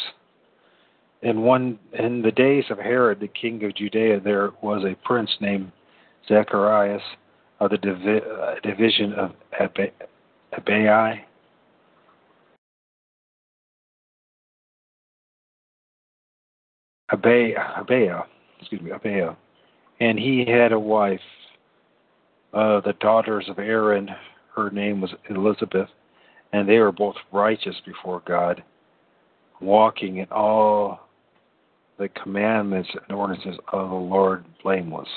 In 1.25 1.43
one 1.43 1.79
in 1.99 2.23
the 2.23 2.31
days 2.31 2.65
of 2.71 2.79
Herod, 2.79 3.21
the 3.21 3.29
king 3.29 3.65
of 3.65 3.75
Judea, 3.75 4.21
there 4.21 4.51
was 4.63 4.85
a 4.85 4.95
prince 5.07 5.31
named 5.41 5.73
Zacharias 6.29 7.03
of 7.61 7.71
the 7.71 7.79
divi- 7.79 8.21
uh, 8.21 8.55
division 8.63 9.15
of 9.15 9.33
Ab- 9.59 9.93
Abai. 10.59 11.21
Abaya, 17.13 18.25
excuse 18.61 18.83
me, 18.83 18.91
Abaya, 18.91 19.37
and 20.01 20.19
he 20.19 20.45
had 20.47 20.73
a 20.73 20.79
wife, 20.79 21.21
uh, 22.53 22.81
the 22.81 22.95
daughters 23.01 23.47
of 23.49 23.59
Aaron. 23.59 24.11
Her 24.55 24.71
name 24.71 25.01
was 25.01 25.11
Elizabeth 25.31 25.89
and 26.55 26.69
they 26.69 26.79
were 26.79 26.93
both 26.93 27.17
righteous 27.33 27.75
before 27.85 28.23
God, 28.27 28.63
walking 29.61 30.19
in 30.19 30.29
all 30.31 31.04
the 31.99 32.09
commandments 32.11 32.89
and 33.09 33.17
ordinances 33.17 33.59
of 33.73 33.91
the 33.91 33.95
Lord 33.95 34.45
blameless. 34.63 35.09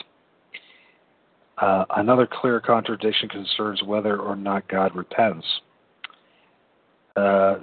Uh, 1.57 1.85
another 1.95 2.27
clear 2.31 2.59
contradiction 2.59 3.29
concerns 3.29 3.81
whether 3.83 4.17
or 4.17 4.35
not 4.35 4.67
God 4.67 4.95
repents. 4.95 5.45
Uh, 7.15 7.55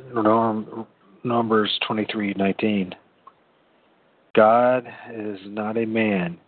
Numbers 1.22 1.78
23:19. 1.88 2.94
God 4.34 4.86
is 5.12 5.38
not 5.46 5.78
a 5.78 5.86
man 5.86 6.38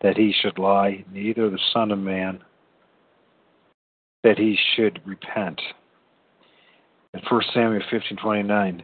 that 0.00 0.16
he 0.16 0.32
should 0.32 0.58
lie, 0.58 1.04
neither 1.12 1.50
the 1.50 1.58
Son 1.72 1.90
of 1.90 1.98
Man 1.98 2.40
that 4.22 4.38
he 4.38 4.56
should 4.74 5.00
repent 5.04 5.60
in 7.12 7.20
1 7.28 7.42
Samuel 7.52 7.82
15:29. 7.90 8.82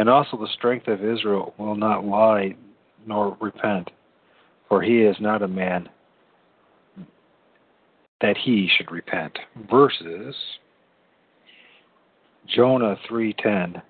And 0.00 0.08
also 0.08 0.38
the 0.38 0.48
strength 0.54 0.88
of 0.88 1.04
Israel 1.04 1.52
will 1.58 1.74
not 1.74 2.06
lie 2.06 2.56
nor 3.06 3.36
repent, 3.38 3.90
for 4.66 4.80
he 4.80 5.02
is 5.02 5.14
not 5.20 5.42
a 5.42 5.46
man 5.46 5.90
that 8.22 8.38
he 8.38 8.66
should 8.66 8.90
repent. 8.90 9.38
Verses 9.70 10.34
Jonah 12.46 12.96
3:10. 13.06 13.82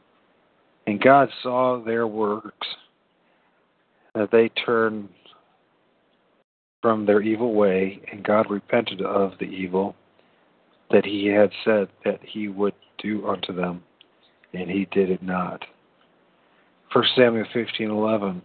And 0.88 1.00
God 1.00 1.30
saw 1.44 1.78
their 1.78 2.08
works 2.08 2.66
that 4.16 4.32
they 4.32 4.48
turned 4.48 5.10
from 6.82 7.06
their 7.06 7.22
evil 7.22 7.54
way, 7.54 8.00
and 8.10 8.24
God 8.24 8.50
repented 8.50 9.00
of 9.00 9.38
the 9.38 9.44
evil 9.44 9.94
that 10.90 11.04
he 11.04 11.26
had 11.26 11.52
said 11.64 11.88
that 12.04 12.18
he 12.24 12.48
would 12.48 12.74
do 12.98 13.28
unto 13.28 13.52
them, 13.52 13.84
and 14.52 14.68
he 14.68 14.86
did 14.86 15.08
it 15.08 15.22
not. 15.22 15.64
1 16.92 17.04
Samuel 17.14 17.46
15:11 17.54 18.42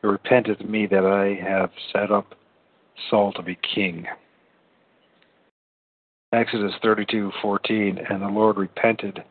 Repent 0.00 0.48
of 0.48 0.60
me 0.68 0.86
that 0.86 1.04
I 1.04 1.34
have 1.34 1.70
set 1.92 2.10
up 2.10 2.34
Saul 3.10 3.32
to 3.34 3.42
be 3.42 3.56
king. 3.56 4.06
Exodus 6.32 6.72
32:14 6.82 7.98
And 8.10 8.22
the 8.22 8.28
Lord 8.28 8.56
repented 8.56 9.22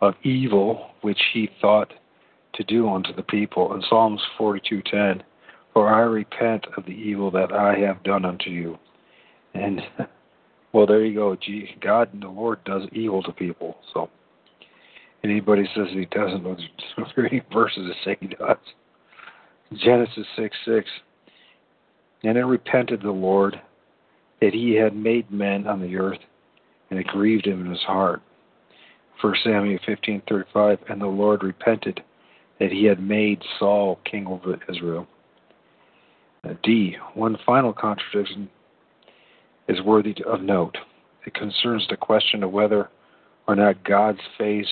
of 0.00 0.14
evil 0.22 0.90
which 1.02 1.20
he 1.34 1.50
thought 1.60 1.92
to 2.54 2.64
do 2.64 2.88
unto 2.88 3.12
the 3.12 3.22
people. 3.22 3.74
And 3.74 3.84
Psalms 3.84 4.22
42:10 4.38 5.22
For 5.74 5.88
I 5.88 6.00
repent 6.00 6.66
of 6.78 6.86
the 6.86 6.94
evil 6.94 7.30
that 7.32 7.52
I 7.52 7.78
have 7.80 8.02
done 8.02 8.24
unto 8.24 8.48
you. 8.48 8.78
And 9.52 9.82
well, 10.72 10.86
there 10.86 11.04
you 11.04 11.14
go. 11.14 11.36
Gee, 11.36 11.76
God 11.80 12.14
and 12.14 12.22
the 12.22 12.28
Lord 12.28 12.64
does 12.64 12.88
evil 12.92 13.22
to 13.24 13.32
people. 13.32 13.76
So 13.92 14.08
anybody 15.30 15.68
says 15.74 15.86
he 15.90 16.06
doesn't, 16.06 16.44
there's 16.44 16.60
very 17.16 17.44
verses 17.52 17.88
that 17.88 17.96
say 18.04 18.16
he 18.20 18.28
does. 18.28 18.56
Genesis 19.74 20.26
6 20.36 20.56
6. 20.64 20.88
And 22.24 22.38
it 22.38 22.44
repented 22.44 23.02
the 23.02 23.10
Lord 23.10 23.60
that 24.40 24.52
he 24.52 24.74
had 24.74 24.94
made 24.94 25.30
men 25.30 25.66
on 25.66 25.80
the 25.80 25.96
earth, 25.96 26.18
and 26.90 26.98
it 26.98 27.06
grieved 27.06 27.46
him 27.46 27.64
in 27.64 27.70
his 27.70 27.82
heart. 27.82 28.22
1 29.20 29.34
Samuel 29.44 29.78
15:35 29.86 30.78
And 30.88 31.00
the 31.00 31.06
Lord 31.06 31.42
repented 31.42 32.02
that 32.58 32.72
he 32.72 32.84
had 32.84 33.00
made 33.00 33.42
Saul 33.58 33.98
king 34.04 34.26
over 34.26 34.58
Israel. 34.68 35.06
D. 36.62 36.96
One 37.14 37.36
final 37.44 37.72
contradiction 37.72 38.48
is 39.68 39.80
worthy 39.82 40.14
of 40.24 40.42
note. 40.42 40.76
It 41.26 41.34
concerns 41.34 41.86
the 41.88 41.96
question 41.96 42.44
of 42.44 42.52
whether 42.52 42.88
or 43.48 43.56
not 43.56 43.82
God's 43.84 44.20
face 44.38 44.68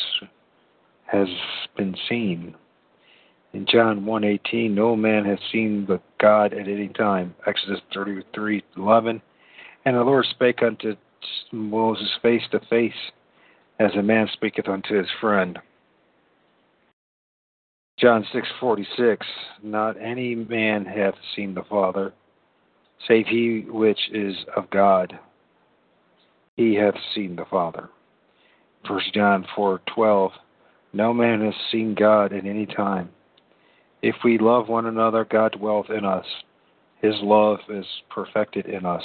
has 1.06 1.28
been 1.76 1.96
seen. 2.08 2.54
In 3.52 3.66
John 3.66 4.04
1:18, 4.04 4.74
no 4.74 4.96
man 4.96 5.24
has 5.24 5.38
seen 5.52 5.84
but 5.84 6.02
God 6.18 6.52
at 6.52 6.66
any 6.66 6.88
time. 6.88 7.34
Exodus 7.46 7.80
33:11, 7.92 9.20
and 9.84 9.96
the 9.96 10.02
Lord 10.02 10.26
spake 10.26 10.62
unto 10.62 10.96
Moses 11.52 12.12
face 12.20 12.42
to 12.50 12.60
face, 12.60 13.12
as 13.78 13.94
a 13.94 14.02
man 14.02 14.28
speaketh 14.32 14.68
unto 14.68 14.94
his 14.94 15.10
friend. 15.20 15.60
John 17.96 18.24
6:46, 18.24 19.24
not 19.62 19.96
any 20.00 20.34
man 20.34 20.84
hath 20.84 21.14
seen 21.36 21.54
the 21.54 21.62
Father, 21.62 22.12
save 23.06 23.26
he 23.28 23.60
which 23.68 24.10
is 24.10 24.44
of 24.56 24.68
God. 24.70 25.18
He 26.56 26.74
hath 26.74 26.96
seen 27.14 27.36
the 27.36 27.44
Father. 27.44 27.88
1 28.86 29.00
John 29.12 29.44
4:12 29.56 30.32
No 30.94 31.12
man 31.12 31.40
has 31.40 31.54
seen 31.72 31.96
God 31.98 32.33
at 32.33 32.46
any 32.46 32.66
time. 32.66 33.11
If 34.00 34.14
we 34.24 34.38
love 34.38 34.68
one 34.68 34.87
another, 34.87 35.24
God 35.24 35.57
dwelleth 35.59 35.90
in 35.90 36.04
us, 36.04 36.24
His 37.02 37.14
love 37.20 37.59
is 37.68 37.85
perfected 38.11 38.66
in 38.66 38.87
us. 38.87 39.02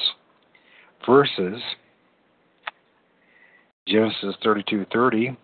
Verses 1.04 1.60
Genesis 3.88 4.36
32:30, 4.45 5.36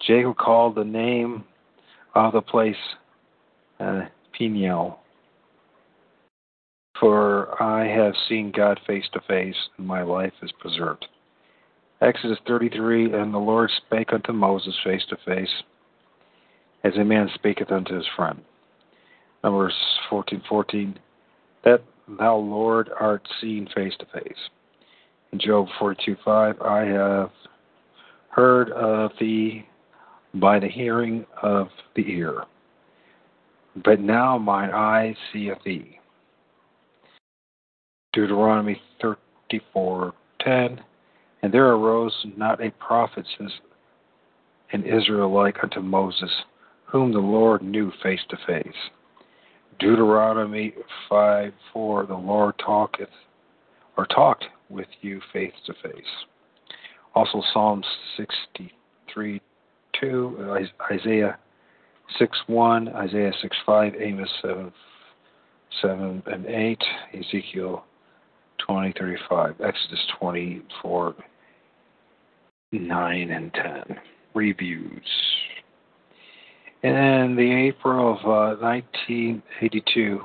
Jacob 0.00 0.38
called 0.38 0.74
the 0.74 0.84
name 0.84 1.44
of 2.14 2.32
the 2.32 2.40
place 2.40 2.76
uh, 3.78 4.06
Peniel, 4.32 5.00
for 6.98 7.62
I 7.62 7.86
have 7.86 8.14
seen 8.26 8.52
God 8.52 8.80
face 8.86 9.04
to 9.12 9.20
face, 9.28 9.56
and 9.76 9.86
my 9.86 10.02
life 10.02 10.32
is 10.42 10.50
preserved. 10.52 11.04
Exodus 12.00 12.38
33, 12.46 13.12
and 13.12 13.34
the 13.34 13.38
Lord 13.38 13.70
spake 13.86 14.14
unto 14.14 14.32
Moses 14.32 14.74
face 14.82 15.04
to 15.10 15.16
face, 15.26 15.50
as 16.84 16.96
a 16.96 17.04
man 17.04 17.30
speaketh 17.34 17.72
unto 17.72 17.94
his 17.94 18.06
friend. 18.14 18.40
Numbers 19.42 19.74
14:14, 20.10 20.46
14, 20.46 20.98
that 21.64 21.82
thou 22.18 22.36
Lord 22.36 22.90
art 23.00 23.26
seen 23.40 23.66
face 23.74 23.94
to 23.98 24.06
face. 24.06 24.50
In 25.32 25.38
Job 25.38 25.68
42:5, 25.80 26.62
I 26.62 26.84
have 26.84 27.30
heard 28.28 28.70
of 28.70 29.10
thee 29.18 29.66
by 30.34 30.58
the 30.58 30.68
hearing 30.68 31.26
of 31.42 31.68
the 31.94 32.10
ear, 32.10 32.44
but 33.84 34.00
now 34.00 34.36
mine 34.38 34.70
eye 34.70 35.16
seeth 35.32 35.62
thee. 35.64 35.98
Deuteronomy 38.12 38.80
34:10, 39.00 40.80
and 41.42 41.52
there 41.52 41.72
arose 41.72 42.26
not 42.36 42.60
a 42.60 42.70
prophet 42.72 43.26
since 43.38 43.52
in 44.70 44.84
Israel 44.84 45.30
like 45.30 45.62
unto 45.62 45.80
Moses, 45.80 46.30
whom 46.94 47.12
the 47.12 47.18
Lord 47.18 47.60
knew 47.60 47.90
face 48.04 48.20
to 48.28 48.36
face. 48.46 48.76
Deuteronomy 49.80 50.72
5 51.08 51.52
4, 51.72 52.06
the 52.06 52.14
Lord 52.14 52.54
talketh, 52.64 53.08
or 53.96 54.06
talked 54.06 54.44
with 54.68 54.86
you 55.00 55.20
face 55.32 55.52
to 55.66 55.74
face. 55.82 56.04
Also 57.16 57.42
Psalms 57.52 57.84
63 58.16 59.42
2, 60.00 60.56
Isaiah 60.92 61.36
6 62.16 62.38
1, 62.46 62.88
Isaiah 62.90 63.32
6 63.42 63.56
5, 63.66 63.92
Amos 63.98 64.30
7 64.40 64.72
7 65.82 66.22
and 66.26 66.46
8, 66.46 66.78
Ezekiel 67.12 67.84
20 68.64 68.94
35, 68.96 69.60
Exodus 69.60 70.06
24 70.20 71.16
9 72.70 73.30
and 73.32 73.52
10. 73.52 73.96
Reviews. 74.32 75.02
In 76.84 77.34
the 77.34 77.50
April 77.50 78.12
of 78.12 78.18
uh, 78.26 78.60
1982, 78.60 80.20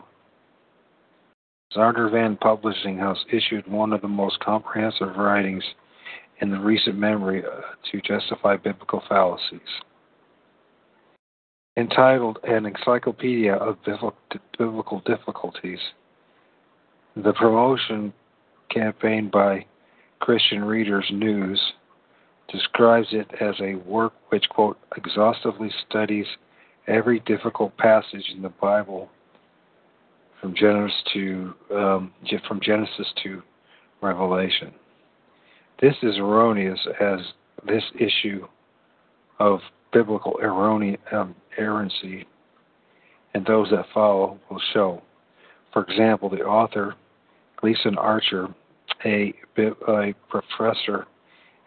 Zondervan 1.73 2.37
Publishing 2.37 2.97
House 2.97 3.23
issued 3.31 3.65
one 3.65 3.93
of 3.93 4.01
the 4.01 4.09
most 4.09 4.41
comprehensive 4.41 5.15
writings 5.15 5.63
in 6.41 6.51
the 6.51 6.59
recent 6.59 6.97
memory 6.97 7.45
uh, 7.45 7.61
to 7.89 8.01
justify 8.01 8.57
biblical 8.57 9.01
fallacies. 9.07 9.61
Entitled 11.77 12.39
An 12.43 12.65
Encyclopedia 12.65 13.53
of 13.53 13.77
Biblical 14.57 15.01
Difficulties, 15.05 15.79
the 17.15 17.31
promotion 17.31 18.11
campaign 18.69 19.29
by 19.31 19.65
Christian 20.19 20.65
Readers 20.65 21.09
News 21.09 21.61
describes 22.51 23.07
it 23.11 23.29
as 23.39 23.55
a 23.61 23.75
work 23.75 24.11
which, 24.27 24.49
quote, 24.49 24.77
exhaustively 24.97 25.71
studies 25.87 26.25
every 26.89 27.19
difficult 27.21 27.75
passage 27.77 28.25
in 28.35 28.41
the 28.41 28.49
Bible 28.49 29.09
from 30.41 30.55
Genesis 30.55 30.97
to 31.13 31.53
um, 31.73 32.13
from 32.47 32.59
Genesis 32.61 33.07
to 33.23 33.41
Revelation. 34.01 34.71
This 35.81 35.95
is 36.03 36.17
erroneous, 36.17 36.79
as 36.99 37.19
this 37.67 37.83
issue 37.97 38.47
of 39.39 39.59
biblical 39.93 40.37
um, 41.11 41.35
errancy 41.57 42.25
and 43.33 43.45
those 43.45 43.69
that 43.69 43.85
follow 43.93 44.39
will 44.49 44.61
show. 44.73 45.01
For 45.71 45.83
example, 45.83 46.29
the 46.29 46.41
author, 46.41 46.95
Gleason 47.57 47.97
Archer, 47.97 48.47
a, 49.05 49.33
a 49.57 50.13
professor 50.29 51.05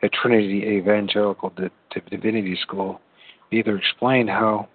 at 0.03 0.13
Trinity 0.13 0.65
Evangelical 0.65 1.53
Divinity 2.11 2.59
School, 2.63 3.01
either 3.53 3.77
explained 3.77 4.29
how 4.29 4.69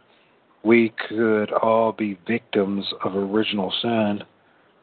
we 0.67 0.93
could 1.08 1.53
all 1.53 1.93
be 1.93 2.19
victims 2.27 2.86
of 3.01 3.15
original 3.15 3.73
sin 3.82 4.21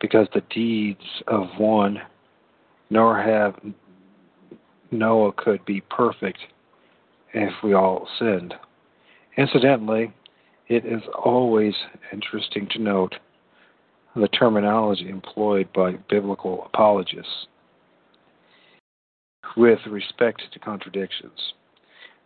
because 0.01 0.27
the 0.33 0.41
deeds 0.49 1.05
of 1.27 1.47
one, 1.59 1.99
nor 2.89 3.21
have 3.21 3.55
Noah 4.91 5.33
could 5.37 5.63
be 5.67 5.83
perfect 5.91 6.39
if 7.35 7.53
we 7.63 7.75
all 7.75 8.09
sinned. 8.19 8.55
Incidentally, 9.37 10.11
it 10.69 10.87
is 10.87 11.03
always 11.23 11.75
interesting 12.15 12.67
to 12.71 12.79
note 12.81 13.15
the 14.17 14.29
terminology 14.29 15.11
employed 15.11 15.69
by 15.75 15.93
biblical 16.09 16.65
apologists 16.65 17.47
with 19.55 19.81
respect 19.91 20.41
to 20.51 20.59
contradictions. 20.59 21.53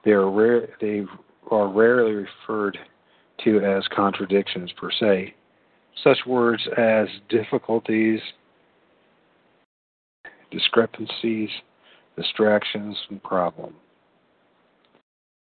They 0.05 0.13
are, 0.13 0.31
rare, 0.31 0.69
they 0.81 1.03
are 1.51 1.67
rarely 1.67 2.13
referred 2.13 2.79
to 3.45 3.61
as 3.61 3.85
contradictions 3.95 4.73
per 4.73 4.91
se. 4.91 5.35
Such 6.03 6.19
words 6.27 6.63
as 6.77 7.09
difficulties, 7.29 8.21
discrepancies, 10.51 11.51
distractions, 12.17 12.97
and 13.11 13.23
problem. 13.23 13.75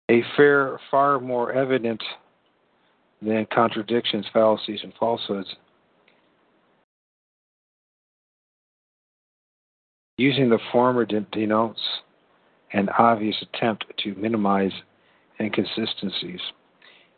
A 0.10 0.22
fair, 0.36 0.80
far 0.92 1.20
more 1.20 1.54
evident 1.54 2.04
than 3.22 3.48
contradictions, 3.54 4.26
fallacies, 4.34 4.82
and 4.84 4.94
falsehoods 5.00 5.56
Using 10.18 10.50
the 10.50 10.60
former 10.72 11.06
denotes 11.06 11.82
an 12.72 12.88
obvious 12.98 13.36
attempt 13.42 13.86
to 14.04 14.14
minimize 14.14 14.72
inconsistencies. 15.40 16.40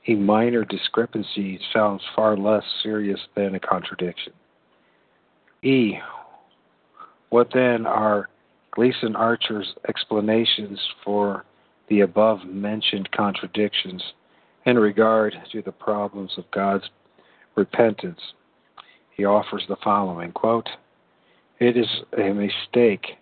A 0.07 0.15
minor 0.15 0.63
discrepancy 0.63 1.59
sounds 1.73 2.01
far 2.15 2.37
less 2.37 2.63
serious 2.83 3.19
than 3.35 3.55
a 3.55 3.59
contradiction. 3.59 4.33
E. 5.63 5.97
What 7.29 7.49
then 7.53 7.87
are 7.87 8.29
Gleason 8.71 9.15
Archer's 9.15 9.73
explanations 9.87 10.79
for 11.03 11.43
the 11.89 12.01
above 12.01 12.45
mentioned 12.45 13.11
contradictions 13.11 14.03
in 14.65 14.77
regard 14.77 15.33
to 15.51 15.61
the 15.63 15.71
problems 15.71 16.33
of 16.37 16.49
God's 16.51 16.85
repentance? 17.55 18.19
He 19.17 19.25
offers 19.25 19.63
the 19.67 19.77
following 19.83 20.31
quote, 20.33 20.69
it 21.59 21.77
is 21.77 21.87
a 22.17 22.31
mistake 22.33 23.17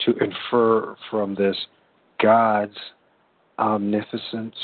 to 0.00 0.12
infer 0.18 0.96
from 1.08 1.34
this 1.34 1.56
God's 2.20 2.76
omnipotence 3.58 4.56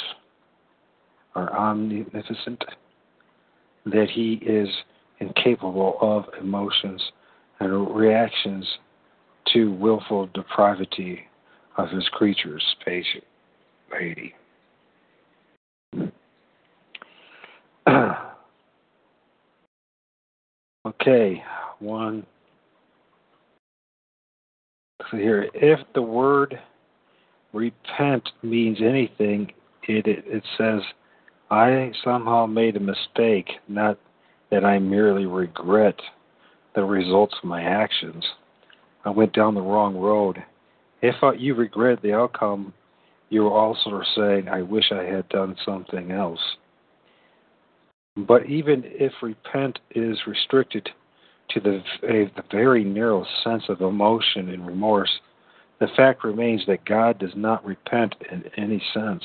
or 1.35 1.53
omnificent 1.53 2.64
that 3.87 4.09
he 4.11 4.35
is 4.35 4.68
incapable 5.21 5.97
of 6.01 6.25
emotions 6.40 7.03
and 7.61 7.95
reactions 7.95 8.66
to 9.53 9.73
willful 9.73 10.29
depravity 10.35 11.21
of 11.77 11.88
his 11.90 12.09
creatures. 12.12 12.62
Page 12.85 13.07
80. 13.99 14.35
okay, 20.87 21.42
one 21.79 22.25
So 25.11 25.16
here. 25.16 25.49
If 25.55 25.81
the 25.95 26.03
word 26.03 26.59
repent 27.53 28.29
means 28.42 28.79
anything, 28.81 29.53
it, 29.88 30.07
it, 30.07 30.25
it 30.27 30.42
says, 30.57 30.81
I 31.53 31.93
somehow 32.03 32.47
made 32.47 32.77
a 32.77 32.81
mistake, 32.81 33.51
not 33.69 33.99
that 34.51 34.65
I 34.65 34.79
merely 34.79 35.27
regret 35.27 35.97
the 36.75 36.83
results 36.83 37.35
of 37.43 37.47
my 37.47 37.62
actions. 37.62 38.25
I 39.05 39.11
went 39.11 39.35
down 39.35 39.55
the 39.55 39.61
wrong 39.61 39.95
road. 39.95 40.43
If 41.03 41.15
you 41.38 41.55
regret 41.55 42.01
the 42.01 42.15
outcome, 42.15 42.73
you 43.29 43.47
are 43.49 43.53
also 43.53 44.01
saying, 44.17 44.49
I 44.49 44.62
wish 44.62 44.93
I 44.93 45.03
had 45.03 45.29
done 45.29 45.55
something 45.62 46.11
else. 46.11 46.41
But 48.17 48.47
even 48.47 48.83
if 48.87 49.12
repent 49.21 49.79
is 49.95 50.17
restricted 50.27 50.88
to 51.51 51.61
the, 51.61 51.83
a, 52.05 52.33
the 52.35 52.45
very 52.51 52.83
narrow 52.83 53.27
sense 53.45 53.65
of 53.69 53.83
emotion 53.83 54.49
and 54.49 54.67
remorse, 54.67 55.21
the 55.81 55.88
fact 55.99 56.25
remains 56.25 56.62
that 56.67 56.87
God 56.87 57.19
does 57.19 57.37
not 57.37 57.62
repent 57.62 58.15
in 58.31 58.45
any 58.57 58.83
sense. 58.95 59.23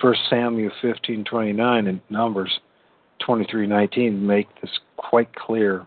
1 0.00 0.14
Samuel 0.28 0.70
15:29 0.82 1.88
and 1.88 2.00
Numbers 2.10 2.60
23:19 3.20 4.26
make 4.26 4.48
this 4.60 4.78
quite 4.96 5.34
clear. 5.34 5.86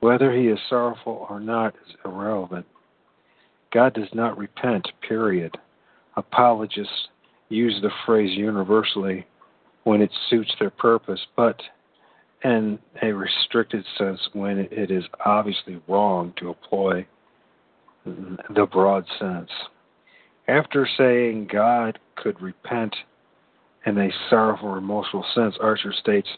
Whether 0.00 0.32
he 0.32 0.48
is 0.48 0.58
sorrowful 0.68 1.26
or 1.30 1.40
not 1.40 1.74
is 1.86 1.94
irrelevant. 2.04 2.66
God 3.70 3.94
does 3.94 4.12
not 4.12 4.36
repent, 4.36 4.86
period. 5.00 5.56
Apologists 6.16 7.08
use 7.48 7.80
the 7.80 7.90
phrase 8.04 8.36
universally 8.36 9.26
when 9.84 10.02
it 10.02 10.12
suits 10.28 10.54
their 10.58 10.70
purpose, 10.70 11.24
but 11.36 11.62
in 12.44 12.78
a 13.02 13.12
restricted 13.12 13.84
sense 13.96 14.20
when 14.32 14.58
it 14.58 14.90
is 14.90 15.04
obviously 15.24 15.80
wrong 15.88 16.32
to 16.36 16.48
employ 16.48 17.06
the 18.04 18.66
broad 18.66 19.06
sense. 19.18 19.50
After 20.48 20.86
saying 20.98 21.46
God 21.46 21.98
could 22.16 22.40
repent 22.42 22.94
in 23.86 23.98
a 23.98 24.10
sorrowful, 24.30 24.70
remorseful 24.70 25.24
sense, 25.34 25.56
Archer 25.60 25.92
states, 25.92 26.28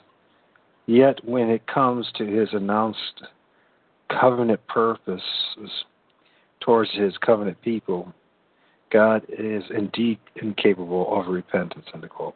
Yet 0.87 1.25
when 1.25 1.49
it 1.49 1.67
comes 1.67 2.07
to 2.17 2.25
his 2.25 2.49
announced 2.53 3.25
covenant 4.11 4.67
purposes 4.67 5.23
towards 6.61 6.91
his 6.93 7.17
covenant 7.19 7.61
people, 7.63 8.13
God 8.91 9.25
is 9.29 9.65
indeed 9.77 10.19
incapable 10.37 11.19
of 11.19 11.27
repentance. 11.29 11.87
End 11.95 12.09
quote. 12.09 12.35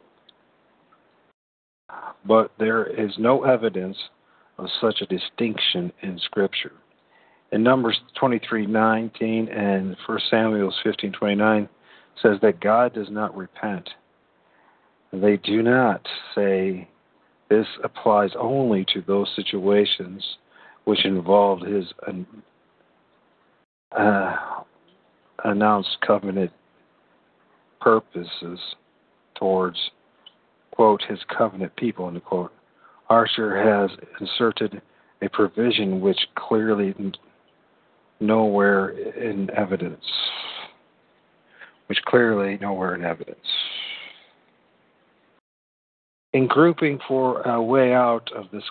But 2.25 2.51
there 2.59 2.85
is 2.85 3.11
no 3.17 3.43
evidence 3.43 3.97
of 4.57 4.67
such 4.81 5.01
a 5.01 5.05
distinction 5.05 5.91
in 6.01 6.19
Scripture. 6.19 6.73
In 7.51 7.63
Numbers 7.63 7.99
23:19 8.15 9.47
and 9.47 9.95
1 10.05 10.19
Samuel 10.29 10.73
15:29 10.83 11.69
says 12.21 12.39
that 12.41 12.59
God 12.59 12.93
does 12.93 13.09
not 13.09 13.35
repent. 13.35 13.89
They 15.11 15.37
do 15.37 15.63
not 15.63 16.05
say 16.35 16.87
this 17.49 17.65
applies 17.83 18.31
only 18.39 18.85
to 18.93 19.01
those 19.01 19.27
situations 19.35 20.23
which 20.85 21.05
involved 21.05 21.63
his 21.63 21.85
uh, 23.97 24.35
announced 25.43 25.97
covenant 26.05 26.51
purposes 27.81 28.59
towards 29.35 29.77
quote 30.71 31.01
his 31.09 31.19
covenant 31.35 31.75
people 31.75 32.07
end 32.07 32.23
quote. 32.23 32.53
Archer 33.09 33.57
has 33.63 33.89
inserted 34.19 34.81
a 35.21 35.29
provision 35.29 35.99
which 36.01 36.19
clearly 36.35 36.93
nowhere 38.19 38.89
in 38.89 39.49
evidence, 39.57 40.05
which 41.87 41.99
clearly 42.05 42.57
nowhere 42.61 42.95
in 42.95 43.03
evidence. 43.03 43.37
In 46.33 46.45
grouping 46.45 46.99
for 47.07 47.41
a 47.41 47.59
way 47.61 47.93
out 47.93 48.29
of 48.35 48.51
this 48.51 48.63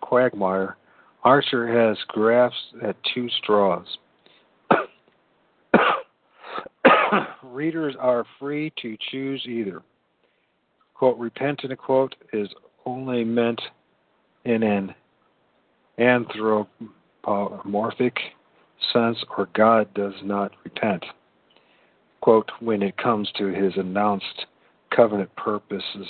quagmire, 0.00 0.76
Archer 1.22 1.88
has 1.88 1.96
grasped 2.08 2.74
at 2.82 2.96
two 3.14 3.28
straws. 3.38 3.86
Readers 7.44 7.94
are 8.00 8.24
free 8.40 8.72
to 8.82 8.96
choose 9.12 9.46
either. 9.46 9.82
Quote, 10.94 11.16
repentant, 11.16 11.78
quote, 11.78 12.16
is 12.32 12.48
only 12.84 13.22
meant 13.22 13.60
in 14.44 14.64
an 14.64 14.92
anthropomorphic 15.98 18.16
sense 18.92 19.18
or 19.38 19.48
God 19.54 19.86
does 19.94 20.14
not 20.24 20.50
repent. 20.64 21.04
Quote, 22.20 22.50
when 22.58 22.82
it 22.82 22.96
comes 22.96 23.30
to 23.38 23.46
his 23.46 23.72
announced 23.76 24.46
covenant 24.90 25.30
purposes 25.36 26.08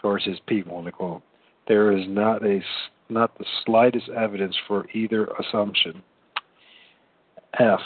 towards 0.00 0.24
his 0.24 0.38
people, 0.46 0.86
quote. 0.92 1.22
There 1.66 1.96
is 1.96 2.04
not 2.08 2.44
a 2.44 2.60
not 3.10 3.36
the 3.38 3.44
slightest 3.64 4.08
evidence 4.10 4.56
for 4.66 4.86
either 4.92 5.28
assumption. 5.38 6.02
F. 7.58 7.80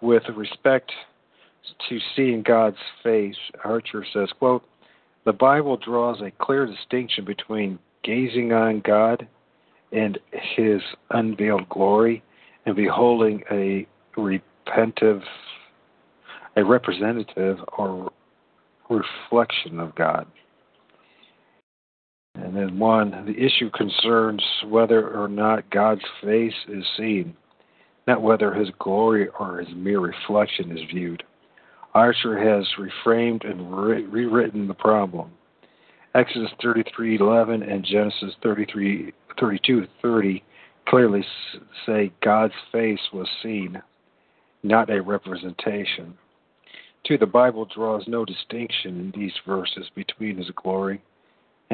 With 0.00 0.22
respect 0.34 0.90
to 1.88 1.98
seeing 2.14 2.42
God's 2.42 2.76
face, 3.02 3.36
Archer 3.62 4.04
says, 4.12 4.28
quote, 4.38 4.64
the 5.24 5.32
Bible 5.32 5.76
draws 5.76 6.20
a 6.20 6.30
clear 6.30 6.66
distinction 6.66 7.24
between 7.24 7.78
gazing 8.02 8.52
on 8.52 8.80
God 8.80 9.26
and 9.92 10.18
his 10.56 10.82
unveiled 11.10 11.68
glory 11.68 12.22
and 12.66 12.76
beholding 12.76 13.42
a 13.50 13.86
repentive, 14.16 15.22
a 16.56 16.64
representative 16.64 17.58
or 17.78 18.12
reflection 18.90 19.80
of 19.80 19.94
God. 19.94 20.26
And 22.54 22.68
then 22.70 22.78
one, 22.78 23.10
the 23.26 23.36
issue 23.36 23.68
concerns 23.70 24.40
whether 24.68 25.08
or 25.08 25.26
not 25.26 25.68
God's 25.70 26.04
face 26.22 26.54
is 26.68 26.84
seen, 26.96 27.34
not 28.06 28.22
whether 28.22 28.54
his 28.54 28.68
glory 28.78 29.26
or 29.40 29.58
his 29.58 29.74
mere 29.74 29.98
reflection 29.98 30.70
is 30.70 30.84
viewed. 30.88 31.24
Archer 31.94 32.38
has 32.38 32.64
reframed 32.78 33.44
and 33.44 33.76
re- 33.76 34.04
rewritten 34.04 34.68
the 34.68 34.74
problem. 34.74 35.32
Exodus 36.14 36.52
33:11 36.62 37.68
and 37.68 37.84
Genesis 37.84 38.36
33 38.40 39.12
32:30 39.36 40.42
clearly 40.86 41.26
say 41.84 42.12
God's 42.22 42.54
face 42.70 43.12
was 43.12 43.28
seen, 43.42 43.82
not 44.62 44.90
a 44.90 45.02
representation. 45.02 46.16
Two, 47.02 47.18
the 47.18 47.26
Bible 47.26 47.64
draws 47.64 48.06
no 48.06 48.24
distinction 48.24 49.00
in 49.00 49.10
these 49.10 49.34
verses 49.44 49.90
between 49.96 50.36
his 50.36 50.50
glory 50.50 51.02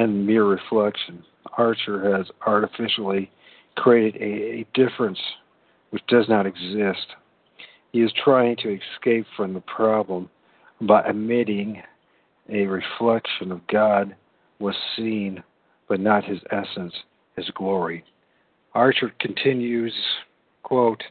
and 0.00 0.26
mere 0.26 0.44
reflection. 0.44 1.22
Archer 1.58 2.16
has 2.16 2.26
artificially 2.46 3.30
created 3.76 4.20
a, 4.20 4.60
a 4.60 4.66
difference 4.72 5.18
which 5.90 6.02
does 6.08 6.26
not 6.26 6.46
exist. 6.46 7.06
He 7.92 8.00
is 8.00 8.10
trying 8.24 8.56
to 8.62 8.78
escape 8.78 9.26
from 9.36 9.52
the 9.52 9.60
problem 9.60 10.30
by 10.80 11.02
admitting 11.02 11.82
a 12.48 12.64
reflection 12.64 13.52
of 13.52 13.66
God 13.66 14.16
was 14.58 14.74
seen, 14.96 15.42
but 15.86 16.00
not 16.00 16.24
his 16.24 16.38
essence, 16.50 16.94
his 17.36 17.50
glory. 17.50 18.02
Archer 18.74 19.12
continues, 19.20 19.92
quote, 20.62 21.02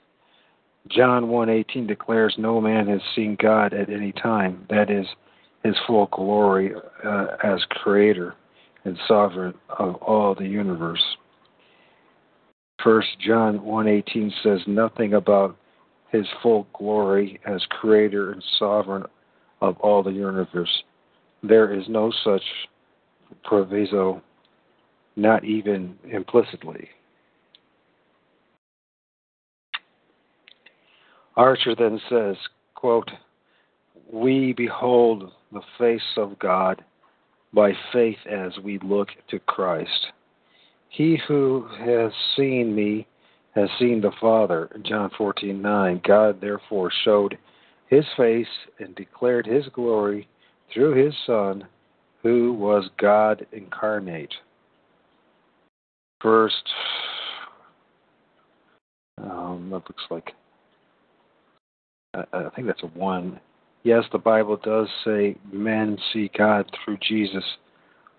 John 0.88 1.26
1:18 1.26 1.86
declares 1.86 2.34
no 2.40 2.60
man 2.60 2.88
has 2.88 3.02
seen 3.16 3.36
God 3.40 3.72
at 3.72 3.90
any 3.90 4.14
time, 4.14 4.66
that 4.70 4.90
is 4.90 5.06
his 5.64 5.76
full 5.86 6.08
glory 6.08 6.74
uh, 7.04 7.28
as 7.44 7.64
creator 7.70 8.34
and 8.86 8.98
sovereign 9.08 9.54
of 9.78 9.96
all 9.96 10.36
the 10.36 10.48
universe. 10.48 11.04
First 12.84 13.20
John 13.20 13.60
1:18 13.60 14.32
says 14.42 14.62
nothing 14.68 15.14
about 15.14 15.58
his 16.12 16.28
full 16.42 16.68
glory 16.74 17.40
as 17.46 17.66
creator 17.66 18.32
and 18.32 18.44
sovereign 18.58 19.06
of 19.62 19.78
all 19.80 20.02
the 20.02 20.12
universe. 20.12 20.84
There 21.44 21.74
is 21.74 21.88
no 21.88 22.12
such 22.24 22.44
proviso, 23.44 24.22
not 25.16 25.44
even 25.44 25.98
implicitly. 26.06 26.90
Archer 31.36 31.76
then 31.76 32.02
says, 32.10 32.36
quote, 32.76 33.10
We 34.12 34.54
behold 34.54 35.32
the 35.52 35.62
face 35.78 36.02
of 36.18 36.38
God 36.40 36.84
by 37.54 37.74
faith 37.92 38.18
as 38.30 38.52
we 38.64 38.80
look 38.80 39.10
to 39.30 39.40
Christ. 39.40 40.08
He 40.90 41.18
who 41.28 41.68
has 41.80 42.12
seen 42.36 42.76
me 42.76 43.08
has 43.56 43.70
seen 43.80 44.02
the 44.02 44.12
Father. 44.20 44.70
John 44.84 45.10
14:9. 45.12 46.02
God 46.04 46.40
therefore 46.42 46.92
showed 47.04 47.38
his 47.88 48.06
face 48.16 48.48
and 48.80 48.96
declared 48.96 49.46
his 49.46 49.68
glory 49.70 50.28
through 50.72 50.94
his 50.94 51.14
Son, 51.26 51.68
who 52.22 52.54
was 52.54 52.90
God 52.98 53.46
incarnate. 53.52 54.34
First, 56.22 56.70
um, 59.18 59.70
that 59.72 59.88
looks 59.90 60.04
like 60.10 60.34
I, 62.14 62.24
I 62.34 62.50
think 62.56 62.68
that's 62.68 62.84
a 62.84 62.88
one. 62.88 63.40
Yes, 63.84 64.04
the 64.12 64.18
Bible 64.18 64.58
does 64.58 64.88
say 65.06 65.36
men 65.52 65.98
see 66.12 66.30
God 66.38 66.70
through 66.84 66.98
Jesus, 66.98 67.44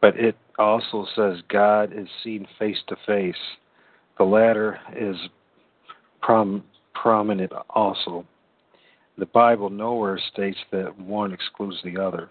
but 0.00 0.16
it 0.16 0.36
also 0.58 1.06
says 1.14 1.42
God 1.48 1.92
is 1.94 2.08
seen 2.24 2.46
face 2.58 2.78
to 2.88 2.96
face. 3.06 3.34
The 4.18 4.24
latter 4.24 4.78
is 4.96 5.16
prom- 6.22 6.64
prominent 6.94 7.52
also. 7.70 8.26
The 9.18 9.26
Bible 9.26 9.68
nowhere 9.68 10.18
states 10.32 10.58
that 10.72 10.98
one 10.98 11.32
excludes 11.32 11.76
the 11.84 11.98
other. 12.02 12.30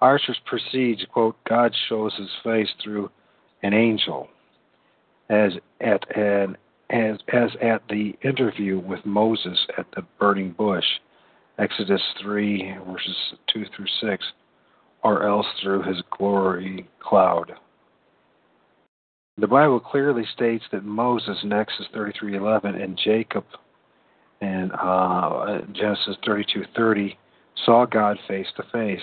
Archer 0.00 0.34
proceeds, 0.46 1.04
quote, 1.12 1.36
God 1.48 1.74
shows 1.88 2.12
his 2.16 2.30
face 2.42 2.68
through 2.82 3.10
an 3.62 3.72
angel 3.72 4.28
as 5.28 5.52
at 5.80 6.16
an 6.16 6.56
as, 6.90 7.18
as 7.32 7.50
at 7.62 7.82
the 7.88 8.14
interview 8.22 8.78
with 8.78 9.04
Moses 9.06 9.58
at 9.78 9.86
the 9.96 10.02
burning 10.20 10.50
bush, 10.52 10.84
Exodus 11.58 12.02
3, 12.22 12.76
verses 12.86 13.16
2 13.52 13.64
through 13.76 14.10
6, 14.10 14.24
or 15.04 15.26
else 15.26 15.46
through 15.62 15.82
his 15.82 16.02
glory 16.16 16.88
cloud. 17.00 17.52
The 19.38 19.46
Bible 19.46 19.80
clearly 19.80 20.24
states 20.34 20.64
that 20.72 20.84
Moses 20.84 21.38
in 21.42 21.52
Exodus 21.52 21.88
33:11 21.94 22.82
and 22.82 22.98
Jacob 23.02 23.44
in 24.40 24.70
uh, 24.72 25.62
Genesis 25.72 26.16
32:30 26.26 27.16
saw 27.64 27.86
God 27.86 28.18
face 28.28 28.46
to 28.56 28.62
face, 28.72 29.00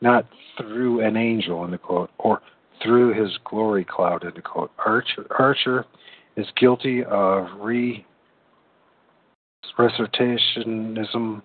not 0.00 0.26
through 0.56 1.00
an 1.00 1.16
angel, 1.16 1.64
in 1.64 1.72
the 1.72 1.78
quote, 1.78 2.10
or 2.18 2.40
through 2.82 3.12
his 3.12 3.36
glory 3.44 3.84
cloud, 3.84 4.24
in 4.24 4.32
the 4.34 4.40
quote. 4.40 4.70
Archer, 4.84 5.26
Archer 5.38 5.84
is 6.36 6.46
guilty 6.56 7.04
of 7.04 7.46
re 7.60 8.04
reservationism, 9.78 11.42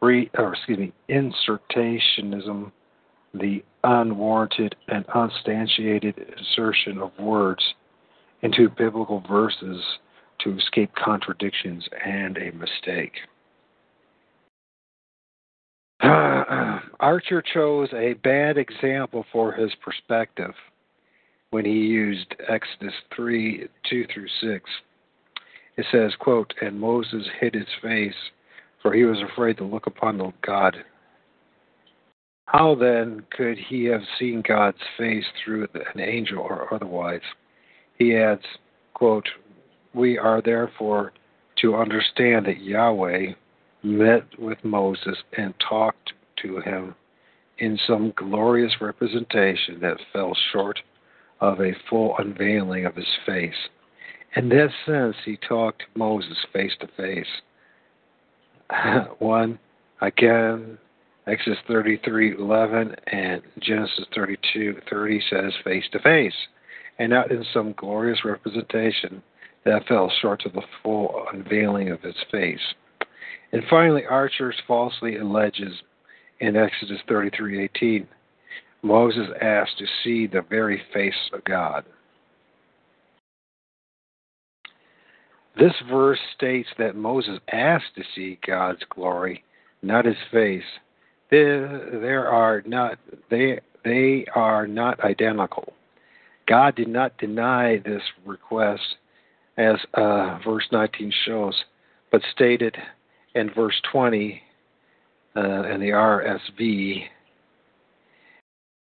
re, 0.00 0.30
or 0.36 0.54
excuse 0.54 0.78
me, 0.78 0.92
insertationism, 1.08 2.72
the 3.34 3.62
unwarranted 3.84 4.74
and 4.88 5.04
unsubstantiated 5.14 6.14
insertion 6.36 6.98
of 6.98 7.10
words 7.18 7.62
into 8.42 8.68
biblical 8.68 9.22
verses 9.28 9.82
to 10.40 10.56
escape 10.56 10.90
contradictions 10.94 11.86
and 12.04 12.36
a 12.38 12.50
mistake. 12.52 13.12
Archer 16.02 17.42
chose 17.42 17.88
a 17.92 18.14
bad 18.14 18.56
example 18.56 19.24
for 19.32 19.52
his 19.52 19.70
perspective 19.84 20.54
when 21.50 21.64
he 21.64 21.72
used 21.72 22.34
Exodus 22.48 22.94
3 23.14 23.68
2 23.88 24.06
through 24.12 24.28
6. 24.40 24.70
It 25.76 25.86
says, 25.92 26.12
quote, 26.18 26.52
And 26.62 26.80
Moses 26.80 27.26
hid 27.40 27.54
his 27.54 27.68
face, 27.82 28.14
for 28.82 28.92
he 28.94 29.04
was 29.04 29.18
afraid 29.20 29.56
to 29.58 29.64
look 29.64 29.86
upon 29.86 30.18
the 30.18 30.32
God. 30.42 30.76
How 32.46 32.74
then 32.74 33.22
could 33.30 33.58
he 33.58 33.84
have 33.84 34.02
seen 34.18 34.42
God's 34.46 34.78
face 34.98 35.24
through 35.44 35.68
an 35.94 36.00
angel 36.00 36.40
or 36.40 36.72
otherwise? 36.74 37.20
He 37.96 38.16
adds, 38.16 38.42
quote, 38.94 39.28
We 39.94 40.18
are 40.18 40.42
therefore 40.42 41.12
to 41.60 41.76
understand 41.76 42.46
that 42.46 42.62
Yahweh 42.62 43.34
met 43.82 44.24
with 44.38 44.58
Moses 44.64 45.16
and 45.36 45.54
talked 45.68 46.12
to 46.42 46.60
him 46.60 46.94
in 47.58 47.78
some 47.86 48.12
glorious 48.16 48.72
representation 48.80 49.78
that 49.80 49.98
fell 50.12 50.36
short 50.52 50.80
of 51.40 51.60
a 51.60 51.76
full 51.88 52.14
unveiling 52.18 52.86
of 52.86 52.96
his 52.96 53.06
face. 53.26 53.68
In 54.36 54.48
that 54.50 54.70
sense, 54.86 55.16
he 55.24 55.36
talked 55.36 55.80
to 55.80 55.98
Moses 55.98 56.38
face 56.52 56.72
to 56.80 56.88
face. 56.96 57.26
One, 59.18 59.58
again, 60.00 60.78
Exodus 61.26 61.58
33:11 61.68 62.94
and 63.08 63.42
Genesis 63.60 64.06
32:30 64.16 65.20
says 65.28 65.52
face 65.64 65.84
to 65.92 65.98
face, 66.00 66.34
and 66.98 67.10
not 67.10 67.30
in 67.30 67.44
some 67.52 67.74
glorious 67.76 68.24
representation 68.24 69.22
that 69.64 69.86
fell 69.86 70.10
short 70.20 70.44
of 70.46 70.52
the 70.54 70.62
full 70.82 71.26
unveiling 71.32 71.90
of 71.90 72.00
his 72.02 72.16
face. 72.30 72.74
And 73.52 73.62
finally, 73.68 74.06
Archer 74.06 74.54
falsely 74.66 75.16
alleges 75.16 75.82
in 76.40 76.56
Exodus 76.56 77.00
33:18, 77.08 78.06
Moses 78.82 79.28
asked 79.42 79.78
to 79.78 79.86
see 80.02 80.26
the 80.26 80.42
very 80.42 80.82
face 80.92 81.30
of 81.32 81.44
God. 81.44 81.84
This 85.60 85.74
verse 85.90 86.18
states 86.34 86.70
that 86.78 86.96
Moses 86.96 87.38
asked 87.52 87.94
to 87.96 88.02
see 88.14 88.38
God's 88.46 88.80
glory, 88.88 89.44
not 89.82 90.06
his 90.06 90.16
face. 90.32 90.64
There, 91.30 92.00
there 92.00 92.28
are 92.28 92.62
not 92.64 92.98
they 93.30 93.60
they 93.84 94.24
are 94.34 94.66
not 94.66 95.04
identical. 95.04 95.74
God 96.48 96.76
did 96.76 96.88
not 96.88 97.16
deny 97.18 97.76
this 97.76 98.02
request, 98.24 98.82
as 99.58 99.76
uh, 99.92 100.38
verse 100.42 100.66
19 100.72 101.12
shows, 101.26 101.54
but 102.10 102.22
stated 102.32 102.74
in 103.34 103.50
verse 103.54 103.80
20 103.92 104.40
uh, 105.36 105.40
in 105.40 105.80
the 105.80 105.90
RSV 105.90 107.02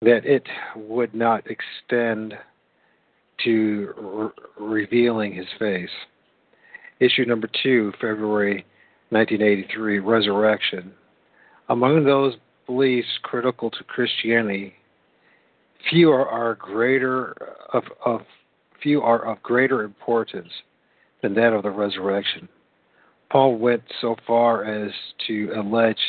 that 0.01 0.25
it 0.25 0.47
would 0.75 1.13
not 1.13 1.43
extend 1.45 2.33
to 3.43 3.93
re- 3.95 4.29
revealing 4.59 5.33
his 5.33 5.47
face. 5.59 5.89
Issue 7.03 7.25
number 7.25 7.49
two, 7.61 7.91
February 7.99 8.65
1983, 9.09 9.99
Resurrection. 9.99 10.93
Among 11.67 12.05
those 12.05 12.35
beliefs 12.65 13.09
critical 13.23 13.69
to 13.71 13.83
Christianity, 13.83 14.73
few 15.89 16.11
are, 16.11 16.25
are 16.25 16.55
greater 16.55 17.35
of, 17.73 17.83
of 18.05 18.21
few 18.81 19.01
are 19.01 19.25
of 19.25 19.43
greater 19.43 19.83
importance 19.83 20.47
than 21.21 21.33
that 21.33 21.51
of 21.51 21.63
the 21.63 21.71
resurrection. 21.71 22.47
Paul 23.29 23.57
went 23.57 23.83
so 23.99 24.15
far 24.25 24.63
as 24.63 24.91
to 25.27 25.51
allege 25.57 25.99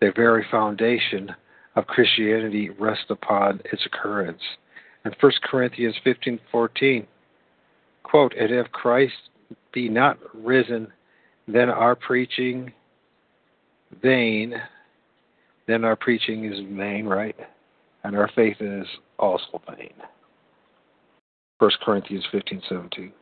the 0.00 0.12
very 0.14 0.46
foundation 0.48 1.34
of 1.74 1.88
Christianity 1.88 2.70
rests 2.70 3.10
upon 3.10 3.60
its 3.72 3.84
occurrence. 3.84 4.42
In 5.04 5.12
1 5.18 5.32
Corinthians 5.42 5.96
15:14, 6.04 7.08
quote, 8.04 8.32
"And 8.34 8.52
if 8.52 8.70
Christ 8.70 9.29
be 9.72 9.88
not 9.88 10.18
risen, 10.34 10.88
then 11.46 11.68
our 11.68 11.94
preaching 11.94 12.72
vain, 14.02 14.54
then 15.66 15.84
our 15.84 15.96
preaching 15.96 16.44
is 16.44 16.60
vain, 16.76 17.06
right? 17.06 17.36
And 18.04 18.16
our 18.16 18.28
faith 18.34 18.56
is 18.60 18.86
also 19.18 19.60
vain." 19.68 19.92
1 21.58 21.70
Corinthians 21.84 22.26
15:17. 22.32 23.12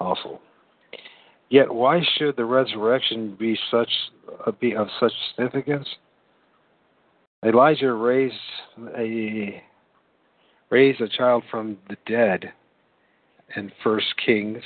Also. 0.00 0.40
Yet 1.48 1.72
why 1.72 2.02
should 2.16 2.36
the 2.36 2.44
resurrection 2.44 3.36
be 3.38 3.58
such 3.70 3.90
uh, 4.46 4.52
be 4.52 4.74
of 4.74 4.88
such 4.98 5.12
significance? 5.28 5.88
Elijah 7.44 7.92
raised 7.92 8.34
a 8.96 9.62
raised 10.70 11.00
a 11.00 11.08
child 11.08 11.42
from 11.50 11.76
the 11.88 11.96
dead 12.06 12.52
in 13.56 13.70
First 13.82 14.14
Kings 14.24 14.62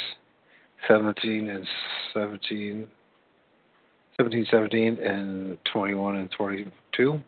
17 0.88 1.50
and 1.50 1.66
17, 2.12 2.86
17, 4.16 4.46
17 4.50 4.98
and 4.98 5.58
21 5.72 6.16
and 6.16 6.30
22. 6.30 7.20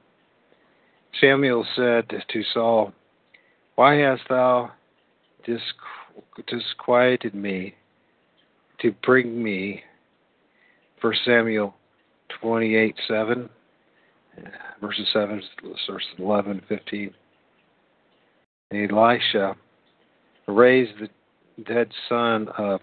Samuel 1.20 1.66
said 1.74 2.08
to 2.08 2.42
Saul, 2.54 2.92
Why 3.74 3.96
hast 3.96 4.22
thou 4.28 4.72
disquieted 6.46 7.34
me 7.34 7.74
to 8.80 8.94
bring 9.04 9.42
me, 9.42 9.82
1 11.00 11.14
Samuel 11.24 11.74
28 12.40 12.94
7, 13.08 13.48
verses 14.80 15.06
7, 15.12 15.42
verses 15.88 16.08
11 16.18 16.62
15. 16.68 17.14
And 18.70 18.92
Elisha 18.92 19.56
raised 20.46 20.92
the 21.00 21.08
dead 21.64 21.90
son 22.08 22.48
of 22.56 22.80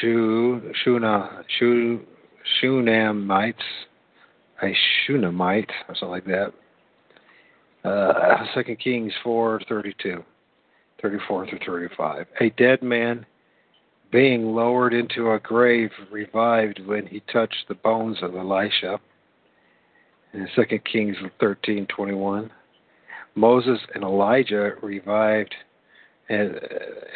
Shu, 0.00 0.72
Shuna, 0.84 1.44
Shu, 1.58 2.00
Shunamites, 2.60 3.54
a 4.62 4.74
Shunammite, 5.06 5.70
or 5.88 5.94
something 5.94 6.10
like 6.10 6.24
that. 6.26 6.52
Uh, 7.84 8.44
2 8.54 8.76
Kings 8.76 9.12
4 9.22 9.60
32, 9.68 10.24
34 11.00 11.46
through 11.46 11.58
35. 11.64 12.26
A 12.40 12.50
dead 12.50 12.82
man 12.82 13.24
being 14.10 14.54
lowered 14.54 14.94
into 14.94 15.32
a 15.32 15.38
grave, 15.38 15.90
revived 16.10 16.80
when 16.86 17.06
he 17.06 17.20
touched 17.32 17.66
the 17.68 17.74
bones 17.74 18.18
of 18.22 18.34
Elisha. 18.34 18.98
In 20.32 20.48
2 20.54 20.78
Kings 20.80 21.16
13:21, 21.40 22.50
Moses 23.34 23.78
and 23.94 24.02
Elijah 24.02 24.74
revived 24.82 25.54
at, 26.28 26.46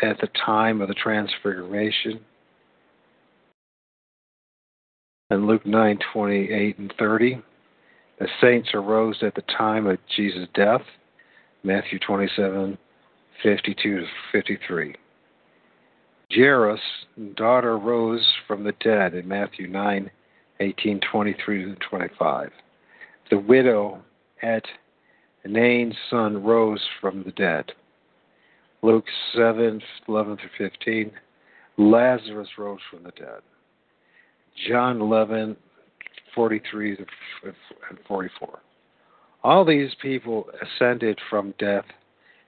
at 0.03 0.18
the 0.20 0.28
time 0.45 0.80
of 0.80 0.89
the 0.89 0.95
transfiguration. 0.95 2.20
In 5.33 5.47
Luke 5.47 5.64
9:28 5.64 6.76
and 6.76 6.93
30, 6.99 7.41
the 8.18 8.28
saints 8.39 8.68
arose 8.74 9.22
at 9.22 9.35
the 9.35 9.41
time 9.41 9.87
of 9.87 9.99
Jesus' 10.14 10.47
death. 10.53 10.83
Matthew 11.62 11.99
27:52 12.01 12.76
to 13.74 14.07
53. 14.30 14.95
Jairus' 16.30 17.07
daughter 17.35 17.78
rose 17.78 18.30
from 18.47 18.62
the 18.62 18.72
dead 18.72 19.14
in 19.14 19.26
Matthew 19.26 19.68
9, 19.68 20.11
18, 20.61 21.01
23 21.01 21.64
to 21.64 21.76
25. 21.76 22.53
The 23.30 23.39
widow 23.39 24.03
at 24.43 24.66
Nain's 25.47 25.97
son 26.11 26.45
rose 26.45 26.87
from 27.01 27.22
the 27.22 27.33
dead. 27.33 27.72
Luke 28.83 29.07
7, 29.35 29.80
11 30.07 30.37
through 30.37 30.68
15. 30.68 31.11
Lazarus 31.78 32.59
rose 32.59 32.80
from 32.91 33.05
the 33.05 33.12
dead. 33.12 33.41
John 34.68 35.00
11, 35.00 35.57
43 36.34 36.98
and 37.44 37.98
44. 38.07 38.59
All 39.44 39.64
these 39.64 39.90
people 40.00 40.46
ascended 40.62 41.18
from 41.28 41.55
death 41.59 41.84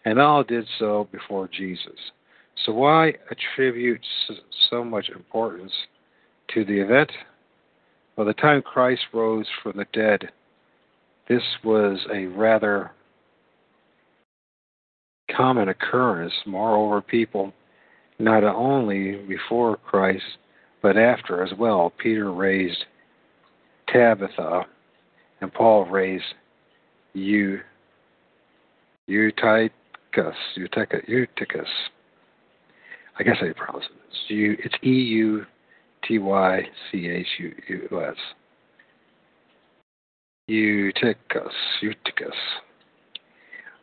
and 0.04 0.20
all 0.20 0.44
did 0.44 0.66
so 0.78 1.08
before 1.10 1.48
Jesus. 1.48 1.98
So, 2.64 2.72
why 2.72 3.14
attribute 3.30 4.00
so 4.70 4.84
much 4.84 5.08
importance 5.08 5.72
to 6.54 6.64
the 6.64 6.80
event? 6.80 7.10
By 8.16 8.24
the 8.24 8.34
time 8.34 8.62
Christ 8.62 9.02
rose 9.12 9.46
from 9.62 9.76
the 9.76 9.86
dead, 9.92 10.30
this 11.28 11.42
was 11.64 11.98
a 12.12 12.26
rather 12.26 12.92
common 15.34 15.68
occurrence. 15.68 16.32
Moreover, 16.46 17.00
people 17.00 17.52
not 18.18 18.44
only 18.44 19.16
before 19.26 19.76
Christ 19.78 20.22
but 20.84 20.98
after 20.98 21.42
as 21.42 21.50
well. 21.58 21.94
Peter 21.96 22.30
raised 22.30 22.84
Tabitha, 23.88 24.66
and 25.40 25.50
Paul 25.50 25.86
raised 25.86 26.34
Eu, 27.14 27.60
Eutychus. 29.08 29.70
Eutychus. 30.54 31.66
I 33.18 33.22
guess 33.22 33.36
I 33.40 33.52
pronounce 33.56 33.86
it. 33.86 34.60
It's 34.62 34.74
U 34.82 35.46
T 36.06 36.18
Y 36.18 36.60
C 36.92 37.08
H 37.08 37.26
U 37.38 38.02
S. 38.06 38.16
Eutychus. 40.50 41.54
Eutychus. 41.80 42.36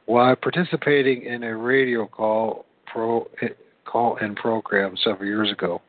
While 0.06 0.36
participating 0.36 1.24
in 1.24 1.42
a 1.42 1.58
radio 1.58 2.06
call 2.06 2.66
pro 2.86 3.28
eh, 3.42 3.48
call 3.86 4.18
in 4.18 4.36
program 4.36 4.96
several 5.04 5.26
years 5.28 5.52
ago, 5.52 5.82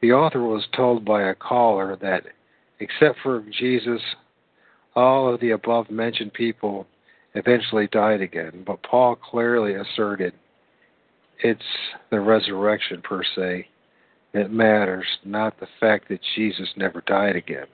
the 0.00 0.12
author 0.12 0.42
was 0.42 0.66
told 0.74 1.04
by 1.04 1.22
a 1.22 1.34
caller 1.34 1.96
that 2.00 2.24
except 2.80 3.18
for 3.22 3.44
Jesus, 3.58 4.00
all 4.96 5.32
of 5.32 5.40
the 5.40 5.50
above 5.50 5.90
mentioned 5.90 6.32
people 6.32 6.86
eventually 7.34 7.86
died 7.88 8.20
again. 8.20 8.64
But 8.66 8.82
Paul 8.82 9.16
clearly 9.16 9.74
asserted 9.74 10.32
it's 11.42 11.62
the 12.10 12.20
resurrection 12.20 13.02
per 13.02 13.22
se 13.36 13.68
that 14.32 14.50
matters, 14.50 15.06
not 15.24 15.58
the 15.58 15.68
fact 15.78 16.08
that 16.08 16.20
Jesus 16.36 16.68
never 16.76 17.02
died 17.06 17.36
again. 17.36 17.66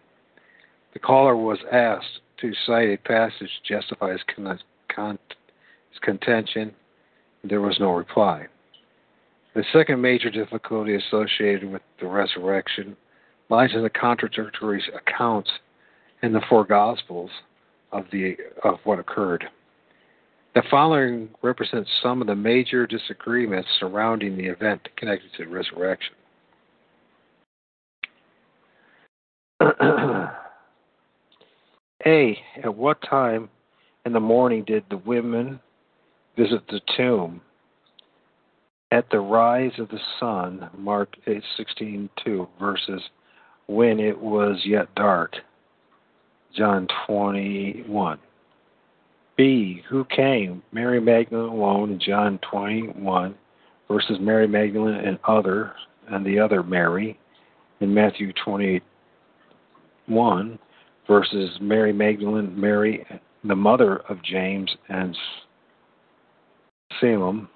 The 0.92 0.98
caller 0.98 1.36
was 1.36 1.58
asked 1.70 2.20
to 2.40 2.52
cite 2.66 2.90
a 2.90 2.96
passage 2.96 3.50
to 3.64 3.74
justify 3.74 4.12
his, 4.12 4.22
con- 4.34 4.58
con- 4.94 5.18
his 5.90 5.98
contention. 6.00 6.74
There 7.44 7.60
was 7.60 7.78
no 7.78 7.92
reply. 7.92 8.46
The 9.56 9.64
second 9.72 10.02
major 10.02 10.28
difficulty 10.28 10.94
associated 10.96 11.72
with 11.72 11.80
the 11.98 12.06
resurrection 12.06 12.94
lies 13.48 13.70
in 13.72 13.82
the 13.82 13.88
contradictory 13.88 14.82
accounts 14.94 15.48
in 16.22 16.34
the 16.34 16.42
four 16.46 16.66
Gospels 16.66 17.30
of 17.90 18.04
the 18.12 18.36
of 18.64 18.80
what 18.84 18.98
occurred. 18.98 19.46
The 20.54 20.62
following 20.70 21.30
represents 21.40 21.88
some 22.02 22.20
of 22.20 22.26
the 22.26 22.34
major 22.34 22.86
disagreements 22.86 23.66
surrounding 23.80 24.36
the 24.36 24.44
event 24.44 24.86
connected 24.98 25.30
to 25.38 25.46
the 25.46 25.50
resurrection. 25.50 26.14
A. 32.06 32.38
At 32.62 32.74
what 32.74 33.00
time 33.08 33.48
in 34.04 34.12
the 34.12 34.20
morning 34.20 34.64
did 34.64 34.84
the 34.90 34.98
women 34.98 35.60
visit 36.36 36.60
the 36.68 36.82
tomb? 36.94 37.40
At 38.92 39.10
the 39.10 39.18
rise 39.18 39.72
of 39.78 39.88
the 39.88 40.00
sun, 40.20 40.70
Mark 40.78 41.16
16:2 41.26 42.48
verses 42.60 43.02
when 43.66 43.98
it 43.98 44.16
was 44.16 44.64
yet 44.64 44.94
dark, 44.94 45.34
John 46.54 46.86
21. 47.06 48.18
B. 49.36 49.82
Who 49.88 50.04
came? 50.04 50.62
Mary 50.70 51.00
Magdalene 51.00 51.48
alone 51.48 51.92
in 51.92 51.98
John 51.98 52.38
21 52.38 53.34
versus 53.88 54.20
Mary 54.20 54.46
Magdalene 54.46 54.94
and 54.94 55.18
other 55.24 55.74
and 56.08 56.24
the 56.24 56.38
other 56.38 56.62
Mary 56.62 57.18
in 57.80 57.92
Matthew 57.92 58.32
28 58.44 58.84
1 60.06 60.58
versus 61.08 61.58
Mary 61.60 61.92
Magdalene, 61.92 62.58
Mary, 62.58 63.04
the 63.42 63.56
mother 63.56 63.96
of 64.08 64.22
James 64.22 64.74
and 64.88 65.16
Salem 67.00 67.48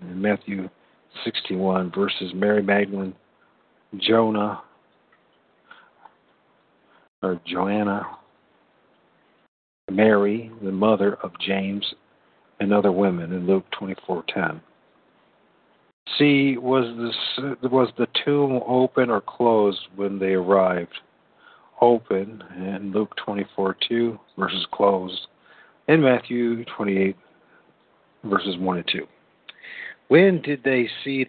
in 0.00 0.20
Matthew 0.20 0.70
61 1.24 1.92
versus 1.94 2.32
Mary 2.34 2.62
Magdalene, 2.62 3.14
Jonah, 3.98 4.62
or 7.22 7.40
Joanna, 7.46 8.06
Mary, 9.90 10.50
the 10.62 10.72
mother 10.72 11.14
of 11.22 11.32
James 11.40 11.84
and 12.60 12.72
other 12.72 12.92
women 12.92 13.32
in 13.32 13.46
Luke 13.46 13.64
24:10. 13.72 14.60
C 16.16 16.56
was 16.56 16.86
the 17.36 17.68
was 17.68 17.90
the 17.96 18.08
tomb 18.24 18.62
open 18.66 19.10
or 19.10 19.20
closed 19.20 19.88
when 19.96 20.18
they 20.18 20.34
arrived? 20.34 20.94
Open 21.80 22.42
in 22.56 22.92
Luke 22.92 23.14
24:2 23.16 24.18
versus 24.36 24.66
closed 24.72 25.28
in 25.86 26.02
Matthew 26.02 26.64
28 26.64 27.16
verses 28.24 28.56
1 28.58 28.76
and 28.78 28.88
2. 28.88 29.06
When 30.08 30.40
did 30.42 30.62
they 30.64 30.88
see 31.04 31.26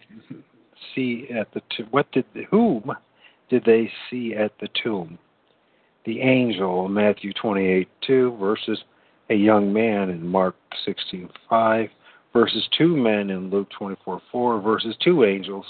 see 0.96 1.28
at 1.30 1.52
the 1.54 1.62
tomb? 1.76 1.88
What 1.92 2.12
did 2.12 2.26
whom 2.50 2.92
did 3.50 3.64
they 3.66 3.92
see 4.10 4.34
at 4.36 4.54
the 4.60 4.70
tomb? 4.82 5.20
The 6.06 6.22
angel, 6.22 6.88
Matthew 6.88 7.34
28 7.34 7.88
2 8.08 8.38
versus 8.40 8.84
a 9.30 9.36
young 9.36 9.72
man 9.72 10.10
in 10.10 10.26
Mark 10.26 10.56
16:5 10.88 11.90
verses 12.34 12.68
two 12.78 12.96
men 12.96 13.30
in 13.30 13.50
Luke 13.50 13.70
24 13.78 14.22
4 14.32 14.62
versus 14.62 14.96
two 15.04 15.24
angels, 15.24 15.66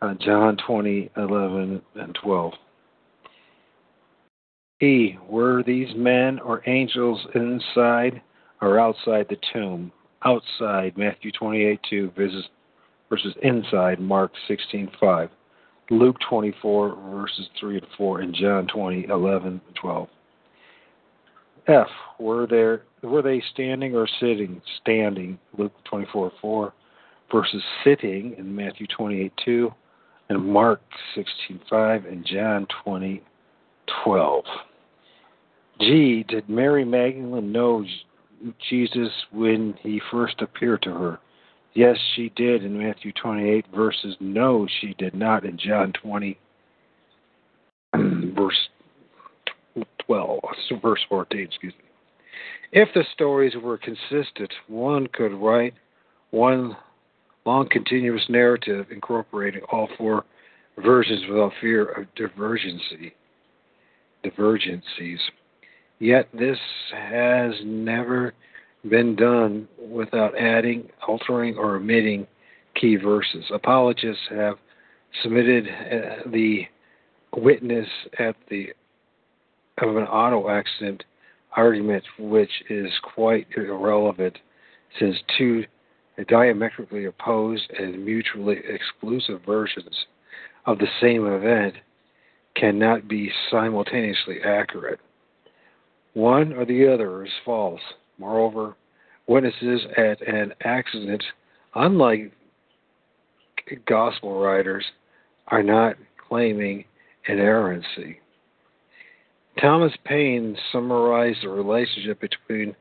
uh, 0.00 0.14
John 0.14 0.56
20:11 0.56 1.80
and 1.94 2.14
12. 2.14 2.52
E. 4.80 5.16
Were 5.28 5.62
these 5.62 5.94
men 5.94 6.40
or 6.40 6.62
angels 6.66 7.24
inside 7.34 8.20
or 8.60 8.80
outside 8.80 9.28
the 9.28 9.38
tomb? 9.52 9.92
Outside 10.24 10.96
Matthew 10.96 11.32
28 11.32 11.80
2 11.88 12.12
versus, 12.16 12.44
versus 13.08 13.34
inside 13.42 14.00
Mark 14.00 14.32
16 14.48 14.90
5, 14.98 15.28
Luke 15.90 16.16
24 16.28 16.96
verses 17.10 17.48
3 17.60 17.78
and 17.78 17.86
4, 17.96 18.20
and 18.20 18.34
John 18.34 18.66
20 18.66 19.06
11 19.08 19.48
and 19.48 19.60
12. 19.80 20.08
F. 21.68 21.86
Were 22.18 22.46
there 22.46 22.82
were 23.02 23.22
they 23.22 23.42
standing 23.52 23.94
or 23.94 24.08
sitting? 24.20 24.60
Standing, 24.80 25.38
Luke 25.56 25.72
24 25.84 26.32
4 26.40 26.72
versus 27.30 27.62
sitting 27.84 28.34
in 28.36 28.54
Matthew 28.54 28.86
28 28.88 29.32
2, 29.44 29.70
and 30.28 30.44
Mark 30.44 30.80
16 31.14 31.60
5, 31.68 32.04
and 32.06 32.26
John 32.26 32.66
20 32.84 33.22
12. 34.04 34.44
G. 35.80 36.24
Did 36.28 36.48
Mary 36.48 36.84
Magdalene 36.84 37.52
know 37.52 37.84
Jesus 38.70 39.10
when 39.32 39.74
he 39.82 40.00
first 40.10 40.40
appeared 40.40 40.82
to 40.82 40.90
her? 40.90 41.18
Yes, 41.74 41.96
she 42.14 42.30
did 42.36 42.64
in 42.64 42.78
Matthew 42.78 43.12
28 43.12 43.66
verses. 43.74 44.16
No, 44.20 44.66
she 44.80 44.94
did 44.98 45.14
not 45.14 45.44
in 45.44 45.58
John 45.58 45.92
20 45.92 46.38
verse 48.34 48.68
12, 50.06 50.40
verse 50.82 51.00
14, 51.08 51.40
excuse 51.40 51.72
me. 51.78 51.84
If 52.72 52.88
the 52.94 53.04
stories 53.12 53.54
were 53.62 53.78
consistent, 53.78 54.52
one 54.66 55.06
could 55.08 55.32
write 55.32 55.74
one 56.30 56.76
long 57.44 57.68
continuous 57.68 58.24
narrative 58.28 58.86
incorporating 58.90 59.62
all 59.70 59.88
four 59.98 60.24
versions 60.82 61.22
without 61.28 61.52
fear 61.60 61.84
of 61.84 62.14
divergency. 62.14 63.14
Divergencies. 64.22 65.20
Yet 66.02 66.26
this 66.34 66.58
has 66.92 67.52
never 67.64 68.34
been 68.90 69.14
done 69.14 69.68
without 69.78 70.36
adding, 70.36 70.88
altering, 71.06 71.56
or 71.56 71.76
omitting 71.76 72.26
key 72.74 72.96
verses. 72.96 73.44
Apologists 73.54 74.24
have 74.30 74.56
submitted 75.22 75.68
uh, 75.68 76.28
the 76.28 76.66
witness 77.36 77.86
at 78.18 78.34
the 78.50 78.70
of 79.78 79.96
an 79.96 80.02
auto 80.02 80.48
accident 80.50 81.04
argument, 81.56 82.02
which 82.18 82.50
is 82.68 82.90
quite 83.14 83.46
irrelevant, 83.56 84.36
since 84.98 85.16
two 85.38 85.64
diametrically 86.26 87.04
opposed 87.04 87.70
and 87.78 88.04
mutually 88.04 88.58
exclusive 88.68 89.40
versions 89.46 90.06
of 90.66 90.78
the 90.78 90.88
same 91.00 91.28
event 91.28 91.74
cannot 92.56 93.06
be 93.06 93.30
simultaneously 93.52 94.40
accurate. 94.44 94.98
One 96.14 96.52
or 96.52 96.64
the 96.64 96.92
other 96.92 97.24
is 97.24 97.32
false. 97.44 97.80
Moreover, 98.18 98.76
witnesses 99.26 99.82
at 99.96 100.20
an 100.26 100.52
accident, 100.62 101.22
unlike 101.74 102.32
gospel 103.86 104.40
writers, 104.40 104.84
are 105.48 105.62
not 105.62 105.96
claiming 106.28 106.84
inerrancy. 107.28 108.20
Thomas 109.60 109.92
Paine 110.04 110.56
summarized 110.70 111.42
the 111.42 111.48
relationship 111.48 112.20
between 112.20 112.74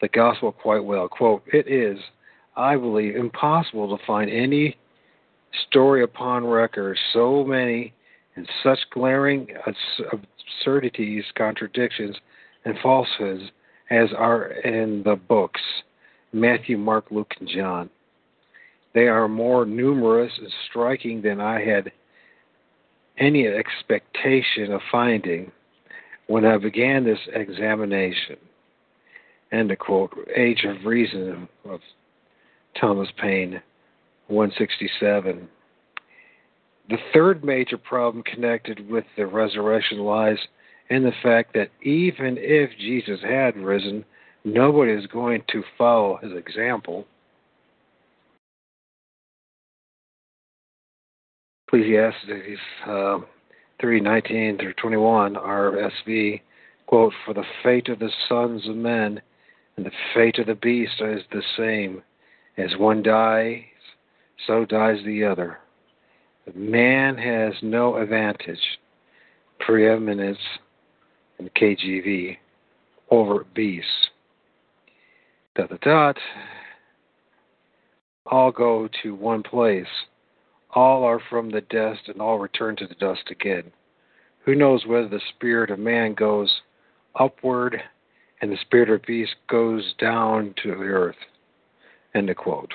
the 0.00 0.08
gospel 0.08 0.52
quite 0.52 0.84
well. 0.84 1.08
Quote, 1.08 1.42
It 1.52 1.66
is 1.68 1.98
I 2.56 2.76
believe, 2.76 3.16
impossible 3.16 3.96
to 3.96 4.04
find 4.06 4.30
any 4.30 4.76
story 5.68 6.02
upon 6.02 6.44
record 6.46 6.98
so 7.12 7.44
many 7.44 7.92
and 8.34 8.48
such 8.62 8.78
glaring 8.90 9.48
absurdities, 10.12 11.24
contradictions, 11.36 12.16
and 12.66 12.76
falsehoods 12.82 13.44
as 13.90 14.10
are 14.16 14.48
in 14.48 15.02
the 15.04 15.16
books 15.16 15.60
Matthew, 16.32 16.76
Mark, 16.76 17.06
Luke, 17.10 17.32
and 17.40 17.48
John. 17.48 17.88
They 18.92 19.06
are 19.06 19.28
more 19.28 19.64
numerous 19.64 20.32
and 20.38 20.52
striking 20.68 21.22
than 21.22 21.40
I 21.40 21.64
had 21.64 21.92
any 23.18 23.46
expectation 23.46 24.72
of 24.72 24.80
finding 24.90 25.50
when 26.26 26.44
I 26.44 26.58
began 26.58 27.04
this 27.04 27.18
examination. 27.32 28.36
End 29.52 29.70
of 29.70 29.78
quote. 29.78 30.12
Age 30.34 30.64
of 30.64 30.84
Reason 30.84 31.48
of 31.64 31.80
Thomas 32.78 33.08
Paine, 33.18 33.62
167. 34.26 35.48
The 36.88 36.98
third 37.14 37.44
major 37.44 37.78
problem 37.78 38.24
connected 38.24 38.90
with 38.90 39.04
the 39.16 39.26
resurrection 39.26 40.00
lies 40.00 40.38
in 40.90 41.02
the 41.02 41.12
fact 41.22 41.54
that 41.54 41.70
even 41.82 42.36
if 42.38 42.70
Jesus 42.78 43.20
had 43.22 43.56
risen, 43.56 44.04
nobody 44.44 44.92
is 44.92 45.06
going 45.06 45.42
to 45.48 45.62
follow 45.76 46.18
his 46.22 46.32
example. 46.32 47.06
Ecclesiastes 51.66 52.60
uh, 52.86 53.18
3 53.80 54.00
19 54.00 54.58
through 54.58 54.74
21, 54.74 55.34
RSV, 55.34 56.40
quote, 56.86 57.12
For 57.24 57.34
the 57.34 57.44
fate 57.64 57.88
of 57.88 57.98
the 57.98 58.10
sons 58.28 58.68
of 58.68 58.76
men 58.76 59.20
and 59.76 59.84
the 59.84 59.90
fate 60.14 60.38
of 60.38 60.46
the 60.46 60.54
beast 60.54 61.00
is 61.00 61.22
the 61.32 61.42
same. 61.56 62.02
As 62.56 62.78
one 62.78 63.02
dies, 63.02 63.62
so 64.46 64.64
dies 64.64 64.98
the 65.04 65.24
other. 65.24 65.58
Man 66.54 67.18
has 67.18 67.52
no 67.60 67.96
advantage, 67.96 68.78
preeminence 69.58 70.38
in 71.38 71.50
KJV 71.50 72.36
over 73.10 73.44
beasts. 73.54 73.90
Dot 75.54 75.70
dot 75.70 75.80
dot. 75.80 76.16
All 78.26 78.50
go 78.50 78.88
to 79.02 79.14
one 79.14 79.42
place. 79.42 79.86
All 80.74 81.04
are 81.04 81.20
from 81.30 81.50
the 81.50 81.62
dust, 81.62 82.02
and 82.08 82.20
all 82.20 82.38
return 82.38 82.76
to 82.76 82.86
the 82.86 82.94
dust 82.96 83.30
again. 83.30 83.64
Who 84.44 84.54
knows 84.54 84.86
whether 84.86 85.08
the 85.08 85.20
spirit 85.34 85.70
of 85.70 85.78
man 85.78 86.14
goes 86.14 86.50
upward 87.18 87.80
and 88.40 88.52
the 88.52 88.58
spirit 88.60 88.90
of 88.90 89.02
beast 89.02 89.34
goes 89.48 89.94
down 89.98 90.54
to 90.62 90.70
the 90.70 90.84
earth? 90.84 91.16
End 92.14 92.28
of 92.28 92.36
quote. 92.36 92.74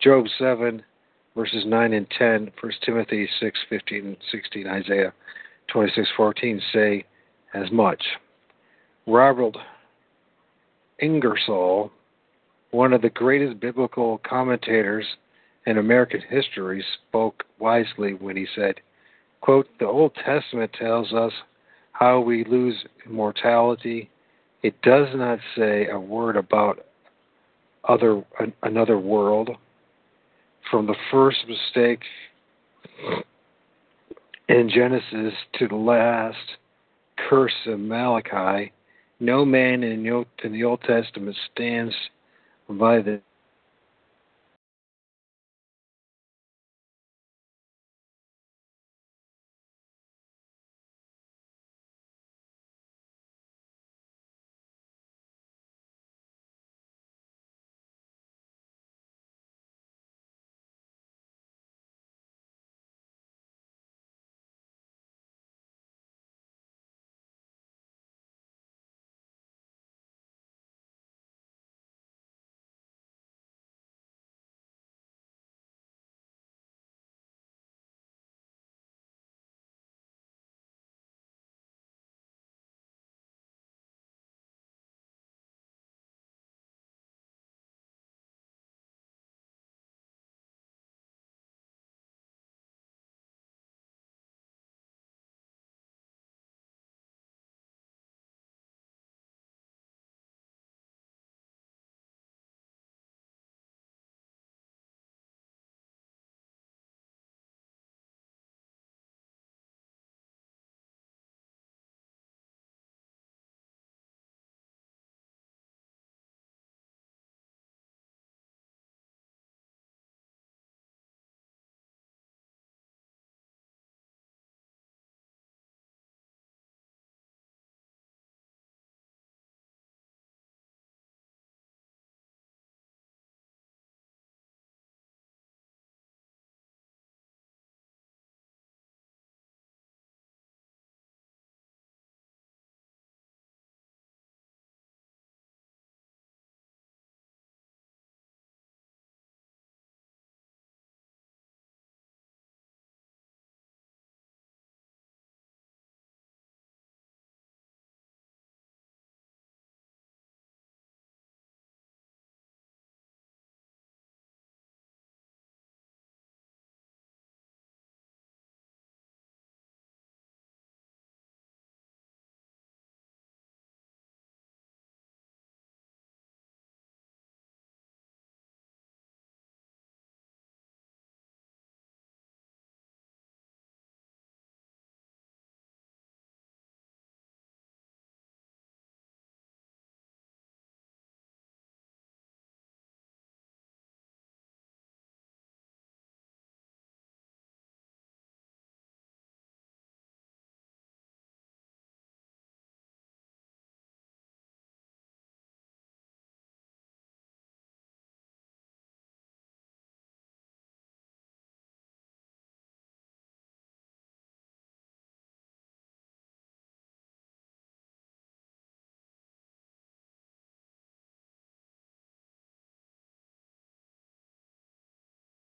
Job 0.00 0.26
7 0.38 0.82
verses 1.36 1.64
9 1.66 1.92
and 1.92 2.06
10, 2.18 2.50
1 2.60 2.72
Timothy 2.84 3.28
6, 3.38 3.58
15 3.68 4.06
and 4.06 4.16
16, 4.32 4.66
Isaiah 4.66 5.12
26, 5.68 6.08
14 6.16 6.62
say 6.72 7.04
as 7.56 7.70
much. 7.72 8.02
Robert 9.06 9.56
Ingersoll, 11.00 11.90
one 12.70 12.92
of 12.92 13.02
the 13.02 13.10
greatest 13.10 13.60
biblical 13.60 14.18
commentators 14.18 15.04
in 15.66 15.78
American 15.78 16.20
history, 16.28 16.84
spoke 17.08 17.44
wisely 17.58 18.14
when 18.14 18.36
he 18.36 18.46
said, 18.54 18.74
quote, 19.40 19.68
The 19.78 19.86
Old 19.86 20.12
Testament 20.24 20.72
tells 20.78 21.12
us 21.12 21.32
how 21.92 22.20
we 22.20 22.44
lose 22.44 22.76
immortality. 23.06 24.10
It 24.62 24.80
does 24.82 25.08
not 25.14 25.38
say 25.56 25.88
a 25.88 25.98
word 25.98 26.36
about 26.36 26.84
other 27.88 28.24
another 28.62 28.98
world 28.98 29.50
from 30.70 30.86
the 30.86 30.96
first 31.10 31.38
mistake 31.48 32.00
in 34.48 34.68
Genesis 34.68 35.32
to 35.58 35.68
the 35.68 35.76
last 35.76 36.36
curse 37.16 37.54
of 37.66 37.80
Malachi, 37.80 38.72
no 39.20 39.44
man 39.44 39.82
in 39.82 40.02
the 40.02 40.64
Old 40.64 40.80
Testament 40.82 41.36
stands 41.52 41.94
by 42.68 43.00
the 43.00 43.20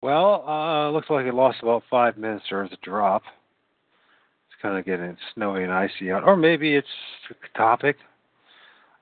Well, 0.02 0.44
uh, 0.48 0.90
looks 0.90 1.08
like 1.08 1.26
it 1.26 1.34
lost 1.34 1.58
about 1.62 1.84
five 1.88 2.18
minutes 2.18 2.46
or 2.50 2.64
it's 2.64 2.74
a 2.74 2.84
drop. 2.84 3.22
It's 4.48 4.60
kind 4.60 4.76
of 4.76 4.84
getting 4.84 5.16
snowy 5.32 5.62
and 5.62 5.72
icy 5.72 6.10
out. 6.10 6.24
Or 6.24 6.36
maybe 6.36 6.74
it's 6.74 6.88
topic. 7.56 7.96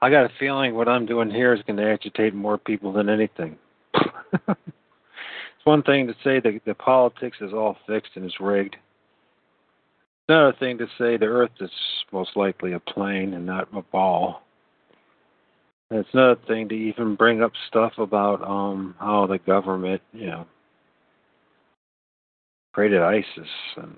I 0.02 0.10
got 0.10 0.26
a 0.26 0.30
feeling 0.38 0.74
what 0.74 0.88
I'm 0.88 1.06
doing 1.06 1.30
here 1.30 1.54
is 1.54 1.62
going 1.66 1.78
to 1.78 1.90
agitate 1.90 2.34
more 2.34 2.58
people 2.58 2.92
than 2.92 3.08
anything. 3.08 3.56
it's 3.94 5.64
one 5.64 5.82
thing 5.82 6.06
to 6.06 6.14
say 6.22 6.38
that 6.38 6.60
the 6.66 6.74
politics 6.74 7.38
is 7.40 7.54
all 7.54 7.76
fixed 7.86 8.12
and 8.14 8.26
is 8.26 8.38
rigged. 8.38 8.74
It's 8.74 10.28
another 10.28 10.56
thing 10.58 10.76
to 10.78 10.86
say 10.98 11.16
the 11.16 11.26
earth 11.26 11.50
is 11.60 11.70
most 12.12 12.36
likely 12.36 12.72
a 12.74 12.80
plane 12.80 13.32
and 13.32 13.46
not 13.46 13.68
a 13.74 13.82
ball. 13.82 14.42
And 15.90 16.00
it's 16.00 16.08
another 16.12 16.40
thing 16.46 16.68
to 16.68 16.74
even 16.74 17.14
bring 17.14 17.42
up 17.42 17.52
stuff 17.68 17.94
about 17.96 18.42
um 18.46 18.94
how 18.98 19.26
the 19.26 19.38
government, 19.38 20.00
you 20.12 20.26
know, 20.26 20.46
created 22.80 23.02
ISIS 23.02 23.50
and 23.76 23.94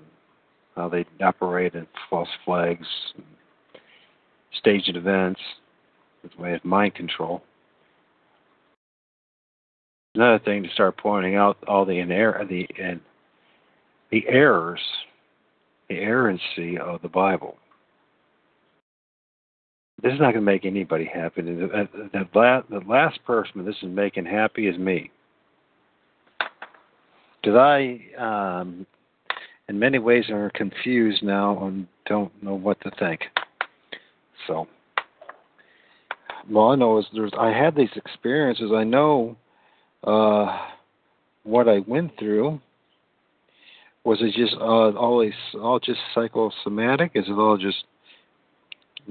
how 0.75 0.89
they 0.89 1.05
operate 1.23 1.73
in 1.73 1.87
false 2.09 2.27
flags, 2.43 2.85
and 3.15 3.23
staged 4.59 4.97
events, 4.97 5.39
as 6.25 6.31
a 6.37 6.41
way 6.41 6.53
of 6.53 6.65
mind 6.65 6.93
control. 6.93 7.41
Another 10.15 10.43
thing 10.43 10.63
to 10.63 10.69
start 10.71 10.97
pointing 10.97 11.35
out 11.35 11.57
all 11.65 11.85
the 11.85 11.93
inerr 11.93 12.45
the 12.49 12.67
and 12.77 12.99
the 14.11 14.27
errors, 14.27 14.81
the 15.87 15.95
errancy 15.95 16.77
of 16.77 17.01
the 17.01 17.07
Bible. 17.07 17.55
This 20.01 20.11
is 20.11 20.19
not 20.19 20.33
going 20.33 20.45
to 20.45 20.51
make 20.51 20.65
anybody 20.65 21.05
happy. 21.05 21.41
The, 21.41 21.87
the, 22.11 22.63
the 22.69 22.81
last 22.85 23.23
person 23.23 23.63
this 23.63 23.77
is 23.81 23.89
making 23.89 24.25
happy 24.25 24.67
is 24.67 24.77
me 24.77 25.09
because 27.43 27.57
I, 27.57 27.99
um, 28.17 28.85
in 29.67 29.77
many 29.77 29.99
ways, 29.99 30.29
are 30.29 30.49
confused 30.51 31.23
now 31.23 31.65
and 31.65 31.87
don't 32.05 32.31
know 32.41 32.55
what 32.55 32.79
to 32.81 32.91
think. 32.99 33.21
So, 34.47 34.67
well, 36.49 36.69
I 36.69 36.75
know 36.75 36.99
is 36.99 37.05
there's 37.13 37.31
I 37.37 37.49
had 37.49 37.75
these 37.75 37.89
experiences. 37.95 38.71
I 38.73 38.83
know 38.83 39.35
uh, 40.03 40.57
what 41.43 41.67
I 41.67 41.79
went 41.79 42.17
through. 42.17 42.61
Was 44.05 44.19
it 44.21 44.33
just 44.35 44.55
uh, 44.55 44.91
always 44.97 45.33
all 45.55 45.79
just 45.79 45.99
psychosomatic? 46.13 47.11
Is 47.15 47.25
it 47.27 47.33
all 47.33 47.57
just 47.57 47.85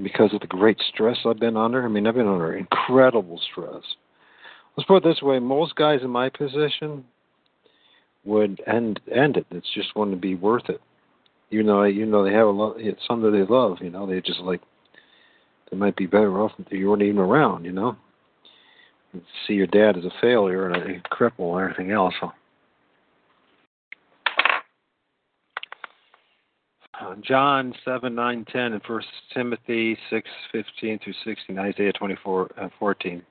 because 0.01 0.33
of 0.33 0.41
the 0.41 0.47
great 0.47 0.79
stress 0.93 1.17
I've 1.25 1.39
been 1.39 1.57
under? 1.57 1.83
I 1.83 1.87
mean, 1.87 2.05
I've 2.05 2.15
been 2.15 2.27
under 2.27 2.55
incredible 2.55 3.39
stress. 3.51 3.83
Let's 4.75 4.87
put 4.87 4.97
it 4.97 5.03
this 5.03 5.21
way: 5.21 5.39
most 5.39 5.75
guys 5.75 6.01
in 6.03 6.09
my 6.09 6.29
position 6.29 7.05
would 8.25 8.61
end 8.67 8.99
end 9.11 9.37
it. 9.37 9.45
It's 9.51 9.73
just 9.73 9.93
going 9.93 10.11
to 10.11 10.17
be 10.17 10.35
worth 10.35 10.69
it. 10.69 10.81
You 11.49 11.63
know, 11.63 11.83
you 11.83 12.05
know 12.05 12.23
they 12.23 12.33
have 12.33 12.47
a 12.47 12.51
lot. 12.51 12.75
It's 12.77 13.05
something 13.07 13.31
they 13.31 13.43
love. 13.43 13.77
You 13.81 13.89
know, 13.89 14.07
they 14.07 14.21
just 14.21 14.39
like 14.39 14.61
they 15.69 15.77
might 15.77 15.95
be 15.95 16.05
better 16.05 16.41
off 16.41 16.51
if 16.57 16.71
you 16.71 16.89
weren't 16.89 17.03
even 17.03 17.19
around. 17.19 17.65
You 17.65 17.71
know, 17.71 17.95
see 19.47 19.53
your 19.53 19.67
dad 19.67 19.97
as 19.97 20.05
a 20.05 20.11
failure 20.21 20.67
and 20.67 20.75
a 20.75 21.01
cripple 21.09 21.53
and 21.53 21.71
everything 21.71 21.91
else. 21.91 22.13
So. 22.19 22.31
Uh, 27.01 27.15
John 27.21 27.73
seven 27.83 28.15
nine 28.15 28.45
ten 28.51 28.73
and 28.73 28.81
First 28.83 29.07
Timothy 29.33 29.97
six 30.09 30.29
fifteen 30.51 30.99
through 31.03 31.13
sixteen, 31.25 31.57
Isaiah 31.59 31.91
twenty 31.91 32.15
four 32.23 32.51
uh, 32.59 32.69
fourteen 32.79 33.23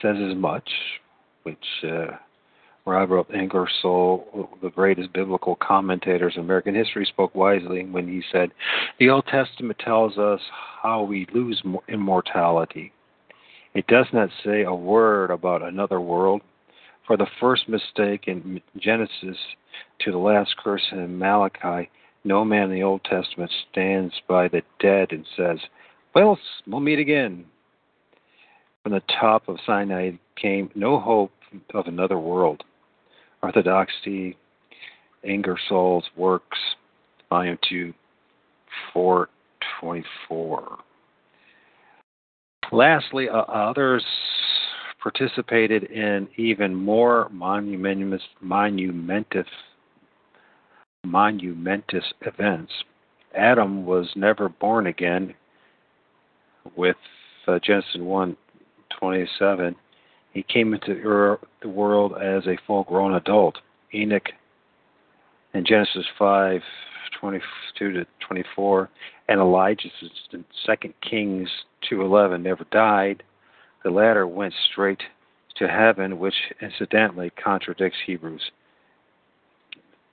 says 0.00 0.16
as 0.30 0.36
much, 0.36 0.68
which 1.42 1.58
uh, 1.84 2.16
I 2.96 3.04
wrote 3.04 3.30
Ingersoll, 3.30 4.48
the 4.62 4.70
greatest 4.70 5.12
biblical 5.12 5.56
commentators 5.56 6.34
in 6.36 6.42
American 6.42 6.74
history, 6.74 7.04
spoke 7.06 7.34
wisely 7.34 7.84
when 7.84 8.08
he 8.08 8.22
said, 8.32 8.50
The 8.98 9.10
Old 9.10 9.26
Testament 9.26 9.78
tells 9.78 10.18
us 10.18 10.40
how 10.82 11.02
we 11.02 11.26
lose 11.32 11.62
immortality. 11.88 12.92
It 13.74 13.86
does 13.86 14.06
not 14.12 14.30
say 14.44 14.62
a 14.62 14.74
word 14.74 15.30
about 15.30 15.62
another 15.62 16.00
world. 16.00 16.42
For 17.06 17.16
the 17.16 17.26
first 17.40 17.68
mistake 17.68 18.24
in 18.26 18.60
Genesis 18.76 19.36
to 20.00 20.12
the 20.12 20.18
last 20.18 20.56
curse 20.56 20.86
in 20.92 21.18
Malachi, 21.18 21.90
no 22.24 22.44
man 22.44 22.64
in 22.64 22.72
the 22.72 22.82
Old 22.82 23.02
Testament 23.04 23.50
stands 23.70 24.14
by 24.28 24.48
the 24.48 24.62
dead 24.78 25.12
and 25.12 25.26
says, 25.36 25.58
Well, 26.14 26.38
we'll 26.66 26.80
meet 26.80 26.98
again. 26.98 27.46
From 28.82 28.92
the 28.92 29.02
top 29.20 29.48
of 29.48 29.58
Sinai 29.66 30.12
came 30.40 30.70
no 30.74 30.98
hope 30.98 31.32
of 31.74 31.86
another 31.86 32.18
world. 32.18 32.62
Orthodoxy, 33.42 34.36
Ingersoll's 35.22 36.04
Works, 36.16 36.58
Volume 37.28 37.58
2, 37.68 37.92
424. 38.92 40.78
Lastly, 42.72 43.28
uh, 43.28 43.38
others 43.38 44.04
participated 45.02 45.84
in 45.84 46.28
even 46.36 46.74
more 46.74 47.28
monumentous, 47.30 48.22
monumentous, 48.40 49.46
monumentous 51.04 52.04
events. 52.22 52.72
Adam 53.34 53.86
was 53.86 54.08
never 54.14 54.48
born 54.48 54.86
again 54.86 55.34
with 56.76 56.96
uh, 57.46 57.58
Genesis 57.64 57.96
1 57.96 58.36
27 58.98 59.76
he 60.32 60.42
came 60.42 60.74
into 60.74 61.38
the 61.62 61.68
world 61.68 62.14
as 62.20 62.46
a 62.46 62.58
full 62.66 62.84
grown 62.84 63.14
adult. 63.14 63.58
Enoch 63.92 64.28
in 65.54 65.64
Genesis 65.64 66.06
5 66.18 66.62
22 67.20 67.92
to 67.92 68.06
24, 68.20 68.88
and 69.28 69.40
Elijah 69.40 69.88
in 70.32 70.44
2 70.64 70.94
Kings 71.02 71.50
2:11 71.90 72.42
never 72.42 72.64
died. 72.70 73.22
The 73.82 73.90
latter 73.90 74.26
went 74.26 74.54
straight 74.70 75.02
to 75.56 75.68
heaven, 75.68 76.18
which 76.18 76.34
incidentally 76.60 77.30
contradicts 77.30 77.98
Hebrews 78.06 78.50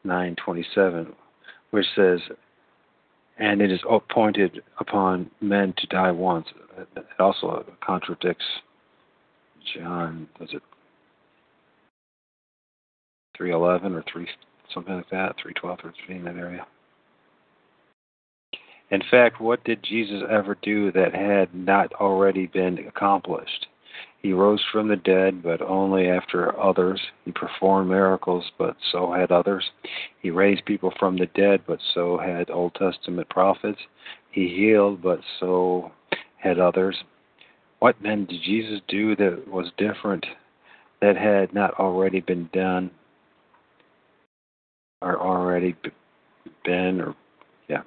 9:27, 0.03 1.15
which 1.69 1.85
says, 1.95 2.21
"And 3.37 3.61
it 3.61 3.71
is 3.71 3.81
appointed 3.89 4.63
upon 4.79 5.29
men 5.39 5.73
to 5.73 5.87
die 5.87 6.11
once." 6.11 6.51
It 6.95 7.05
also 7.19 7.63
contradicts 7.79 8.45
John, 9.75 10.27
was 10.39 10.49
it 10.53 10.61
311 13.37 13.95
or 13.95 14.03
3 14.11 14.27
something 14.73 14.95
like 14.95 15.09
that, 15.09 15.35
312 15.41 15.79
or 15.83 15.93
3 16.05 16.15
in 16.15 16.23
that 16.25 16.35
area? 16.35 16.65
In 18.89 19.01
fact, 19.11 19.41
what 19.41 19.63
did 19.63 19.83
Jesus 19.83 20.23
ever 20.29 20.57
do 20.61 20.91
that 20.93 21.13
had 21.13 21.53
not 21.53 21.91
already 21.93 22.47
been 22.47 22.79
accomplished? 22.87 23.67
He 24.21 24.33
rose 24.33 24.63
from 24.71 24.87
the 24.87 24.95
dead, 24.95 25.43
but 25.43 25.61
only 25.61 26.09
after 26.09 26.57
others. 26.59 27.01
He 27.25 27.31
performed 27.31 27.89
miracles, 27.89 28.45
but 28.57 28.75
so 28.91 29.11
had 29.11 29.31
others. 29.31 29.71
He 30.21 30.31
raised 30.31 30.65
people 30.65 30.93
from 30.97 31.17
the 31.17 31.27
dead, 31.27 31.61
but 31.67 31.79
so 31.93 32.17
had 32.17 32.49
Old 32.49 32.75
Testament 32.75 33.29
prophets. 33.29 33.79
He 34.31 34.47
healed, 34.47 35.01
but 35.01 35.19
so 35.39 35.91
had 36.37 36.59
others. 36.59 37.03
What 37.79 37.95
then 38.01 38.25
did 38.25 38.41
Jesus 38.41 38.81
do 38.87 39.15
that 39.15 39.47
was 39.47 39.71
different 39.77 40.25
that 41.01 41.15
had 41.15 41.53
not 41.53 41.73
already 41.75 42.21
been 42.21 42.49
done 42.51 42.89
or 45.01 45.19
already 45.19 45.75
been 46.65 47.01
or 47.01 47.15
yeah. 47.67 47.83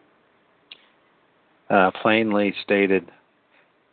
Uh, 1.69 1.91
plainly 2.03 2.55
stated 2.63 3.11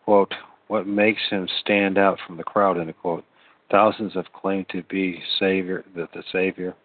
quote 0.06 0.34
what 0.68 0.86
makes 0.86 1.22
him 1.30 1.48
stand 1.62 1.98
out 1.98 2.20
from 2.26 2.38
the 2.38 2.44
crowd 2.44 2.78
end 2.78 2.94
quote. 3.02 3.24
Thousands 3.72 4.14
have 4.14 4.32
claimed 4.34 4.68
to 4.70 4.84
be 4.84 5.22
savior 5.40 5.84
the, 5.96 6.08
the 6.14 6.24
savior. 6.32 6.76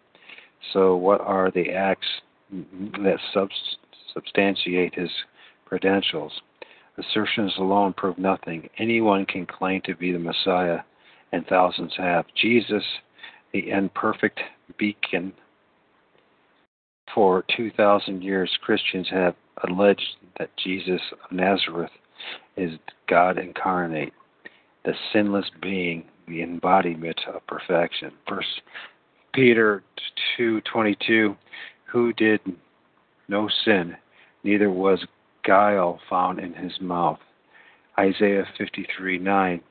So 0.71 0.95
what 0.95 1.21
are 1.21 1.51
the 1.51 1.71
acts 1.71 2.07
that 2.51 3.17
substantiate 4.13 4.95
his 4.95 5.09
credentials 5.65 6.31
Assertions 6.97 7.53
alone 7.57 7.93
prove 7.93 8.17
nothing. 8.17 8.69
Anyone 8.77 9.25
can 9.25 9.45
claim 9.45 9.81
to 9.85 9.95
be 9.95 10.11
the 10.11 10.19
Messiah, 10.19 10.79
and 11.31 11.45
thousands 11.47 11.93
have. 11.97 12.25
Jesus, 12.35 12.83
the 13.51 13.69
imperfect 13.69 14.39
beacon, 14.77 15.33
for 17.13 17.43
2,000 17.55 18.23
years, 18.23 18.57
Christians 18.61 19.07
have 19.09 19.35
alleged 19.67 20.17
that 20.39 20.49
Jesus 20.57 21.01
of 21.11 21.31
Nazareth 21.31 21.91
is 22.57 22.79
God 23.07 23.37
incarnate, 23.37 24.13
the 24.85 24.93
sinless 25.11 25.49
being, 25.61 26.05
the 26.27 26.41
embodiment 26.41 27.19
of 27.27 27.45
perfection. 27.47 28.11
First 28.27 28.61
Peter 29.33 29.83
2:22, 30.37 31.35
who 31.85 32.13
did 32.13 32.39
no 33.27 33.47
sin, 33.63 33.95
neither 34.43 34.69
was 34.69 35.05
guile 35.43 35.99
found 36.09 36.39
in 36.39 36.53
his 36.53 36.79
mouth. 36.81 37.19
Isaiah 37.99 38.45
53 38.57 39.19
9. 39.19 39.61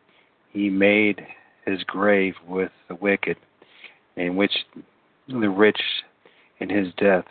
He 0.50 0.70
made 0.70 1.26
his 1.66 1.82
grave 1.84 2.34
with 2.46 2.72
the 2.88 2.94
wicked, 2.94 3.36
in 4.16 4.36
which 4.36 4.52
the 5.28 5.48
rich 5.48 5.80
in 6.60 6.68
his 6.68 6.92
death, 6.96 7.24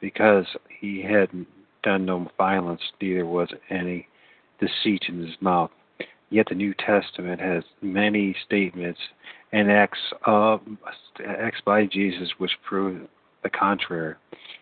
because 0.00 0.46
he 0.80 1.02
had 1.02 1.28
done 1.82 2.04
no 2.04 2.30
violence, 2.36 2.82
neither 3.00 3.24
was 3.24 3.48
any 3.70 4.06
deceit 4.60 5.04
in 5.08 5.24
his 5.24 5.36
mouth. 5.40 5.70
Yet 6.30 6.46
the 6.48 6.54
New 6.54 6.74
Testament 6.74 7.40
has 7.40 7.62
many 7.80 8.34
statements 8.44 9.00
and 9.52 9.70
acts 9.70 9.98
of 10.24 10.60
acts 11.24 11.60
by 11.64 11.86
Jesus 11.86 12.30
which 12.38 12.50
prove 12.66 13.06
the 13.42 13.50
contrary. 13.50 14.16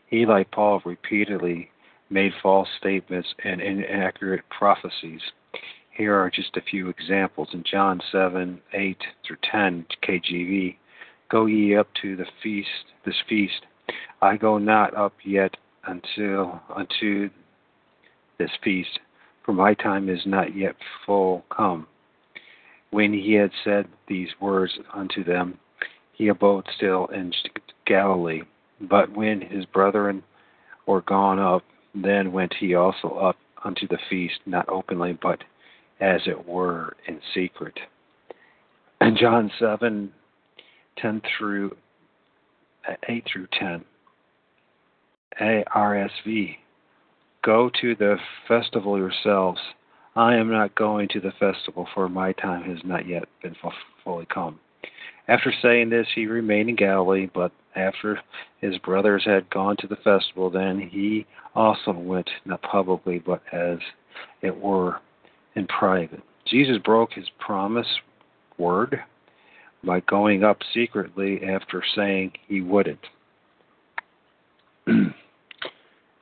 He, 0.09 0.27
like 0.27 0.51
Paul, 0.51 0.83
repeatedly 0.85 1.71
made 2.11 2.33
false 2.43 2.69
statements 2.79 3.29
and 3.45 3.61
inaccurate 3.61 4.43
prophecies. 4.51 5.21
Here 5.91 6.15
are 6.15 6.31
just 6.31 6.57
a 6.57 6.63
few 6.63 6.89
examples. 6.89 7.49
In 7.53 7.65
John 7.71 8.01
7, 8.11 8.61
8 8.73 8.97
through 9.27 9.37
10, 9.51 9.87
KJV, 10.03 10.77
Go 11.31 11.47
ye 11.47 11.77
up 11.77 11.89
to 12.03 12.17
the 12.17 12.27
feast, 12.43 12.69
this 13.05 13.21
feast. 13.29 13.67
I 14.21 14.37
go 14.37 14.59
not 14.59 14.95
up 14.95 15.15
yet 15.25 15.57
until 15.87 16.61
unto 16.75 17.31
this 18.39 18.51
feast, 18.63 19.01
for 19.45 19.53
my 19.53 19.75
time 19.75 20.09
is 20.09 20.21
not 20.27 20.55
yet 20.57 20.77
full 21.05 21.45
come. 21.51 21.87
When 22.91 23.13
he 23.13 23.35
had 23.35 23.51
said 23.65 23.89
these 24.07 24.29
words 24.41 24.79
unto 24.93 25.25
them, 25.25 25.59
he 26.13 26.29
abode 26.29 26.67
still 26.77 27.07
in 27.07 27.33
Galilee. 27.87 28.43
But 28.81 29.11
when 29.11 29.41
his 29.41 29.65
brethren 29.67 30.23
were 30.87 31.03
gone 31.03 31.39
up, 31.39 31.65
then 31.95 32.33
went 32.33 32.55
he 32.59 32.75
also 32.75 33.09
up 33.11 33.37
unto 33.65 33.87
the 33.89 33.99
feast, 34.11 34.41
not 34.47 34.69
openly, 34.69 35.19
but 35.21 35.43
as 36.01 36.23
it 36.27 36.47
were 36.47 36.97
in 37.07 37.21
secret. 37.35 37.79
And 39.01 39.17
John 39.17 39.51
7 39.59 40.13
10 40.99 41.23
through 41.37 41.77
uh, 42.89 42.95
8 43.09 43.25
through 43.31 43.47
10. 43.59 43.85
ARSV. 45.41 46.57
Go 47.43 47.71
to 47.81 47.95
the 47.97 48.17
festival 48.47 48.97
yourselves. 48.97 49.61
I 50.17 50.37
am 50.37 50.51
not 50.51 50.75
going 50.77 51.09
to 51.09 51.21
the 51.21 51.33
festival, 51.41 51.89
for 51.93 52.09
my 52.09 52.33
time 52.33 52.63
has 52.71 52.79
not 52.85 53.09
yet 53.09 53.25
been 53.43 53.57
fully 54.05 54.27
come. 54.33 54.61
After 55.29 55.53
saying 55.63 55.91
this, 55.91 56.07
he 56.15 56.27
remained 56.27 56.69
in 56.69 56.77
Galilee, 56.77 57.29
but 57.33 57.53
after 57.77 58.21
his 58.61 58.77
brothers 58.79 59.25
had 59.25 59.49
gone 59.51 59.77
to 59.79 59.87
the 59.87 59.97
festival, 59.97 60.51
then 60.51 60.79
he 60.79 61.27
also 61.55 61.93
went, 61.93 62.29
not 62.45 62.63
publicly, 62.63 63.23
but 63.25 63.43
as 63.53 63.79
it 64.43 64.57
were 64.57 65.01
in 65.55 65.67
private. 65.67 66.23
Jesus 66.47 66.79
broke 66.79 67.13
his 67.13 67.29
promise 67.39 67.87
word 68.59 69.01
by 69.83 70.01
going 70.01 70.45
up 70.45 70.59
secretly 70.73 71.43
after 71.45 71.83
saying 71.95 72.33
he 72.47 72.61
wouldn't. 72.61 73.07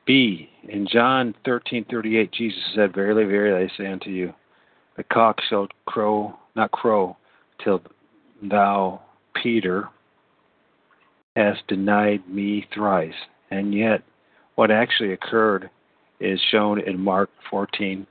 B. 0.06 0.48
In 0.68 0.86
John 0.86 1.34
13:38, 1.44 2.32
Jesus 2.32 2.62
said, 2.74 2.94
"Verily, 2.94 3.24
verily, 3.24 3.64
I 3.64 3.76
say 3.76 3.86
unto 3.86 4.10
you, 4.10 4.34
the 4.96 5.04
cock 5.04 5.40
shall 5.48 5.68
crow, 5.86 6.38
not 6.54 6.70
crow, 6.72 7.16
till 7.62 7.82
thou, 8.42 9.00
Peter, 9.34 9.88
hast 11.36 11.66
denied 11.68 12.28
me 12.28 12.66
thrice." 12.74 13.14
And 13.50 13.74
yet, 13.74 14.02
what 14.54 14.70
actually 14.70 15.12
occurred 15.12 15.70
is 16.20 16.40
shown 16.50 16.80
in 16.80 16.98
Mark 17.00 17.30
14, 17.50 18.06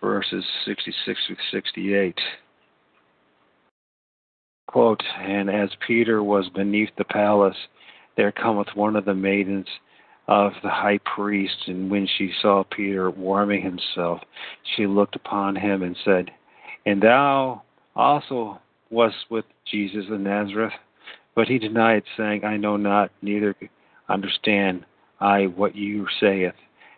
verses 0.00 0.44
66 0.64 1.26
to 1.26 1.36
68. 1.50 2.18
Quote, 4.68 5.02
And 5.18 5.50
as 5.50 5.70
Peter 5.86 6.22
was 6.22 6.48
beneath 6.50 6.90
the 6.96 7.04
palace, 7.04 7.56
there 8.16 8.30
cometh 8.30 8.68
one 8.74 8.94
of 8.94 9.04
the 9.04 9.14
maidens 9.14 9.66
of 10.28 10.52
the 10.62 10.70
high 10.70 10.98
priest, 10.98 11.56
and 11.66 11.90
when 11.90 12.06
she 12.06 12.32
saw 12.40 12.62
Peter 12.62 13.10
warming 13.10 13.62
himself, 13.62 14.20
she 14.76 14.86
looked 14.86 15.16
upon 15.16 15.56
him 15.56 15.82
and 15.82 15.96
said, 16.04 16.30
And 16.86 17.02
thou 17.02 17.62
also 17.96 18.60
wast 18.90 19.16
with 19.30 19.44
Jesus 19.64 20.04
of 20.10 20.20
Nazareth? 20.20 20.72
But 21.34 21.48
he 21.48 21.58
denied, 21.58 22.02
saying, 22.16 22.44
I 22.44 22.56
know 22.56 22.76
not, 22.76 23.10
neither 23.22 23.54
understand 24.08 24.84
I 25.20 25.46
what 25.46 25.76
you 25.76 26.06
saith. 26.18 26.54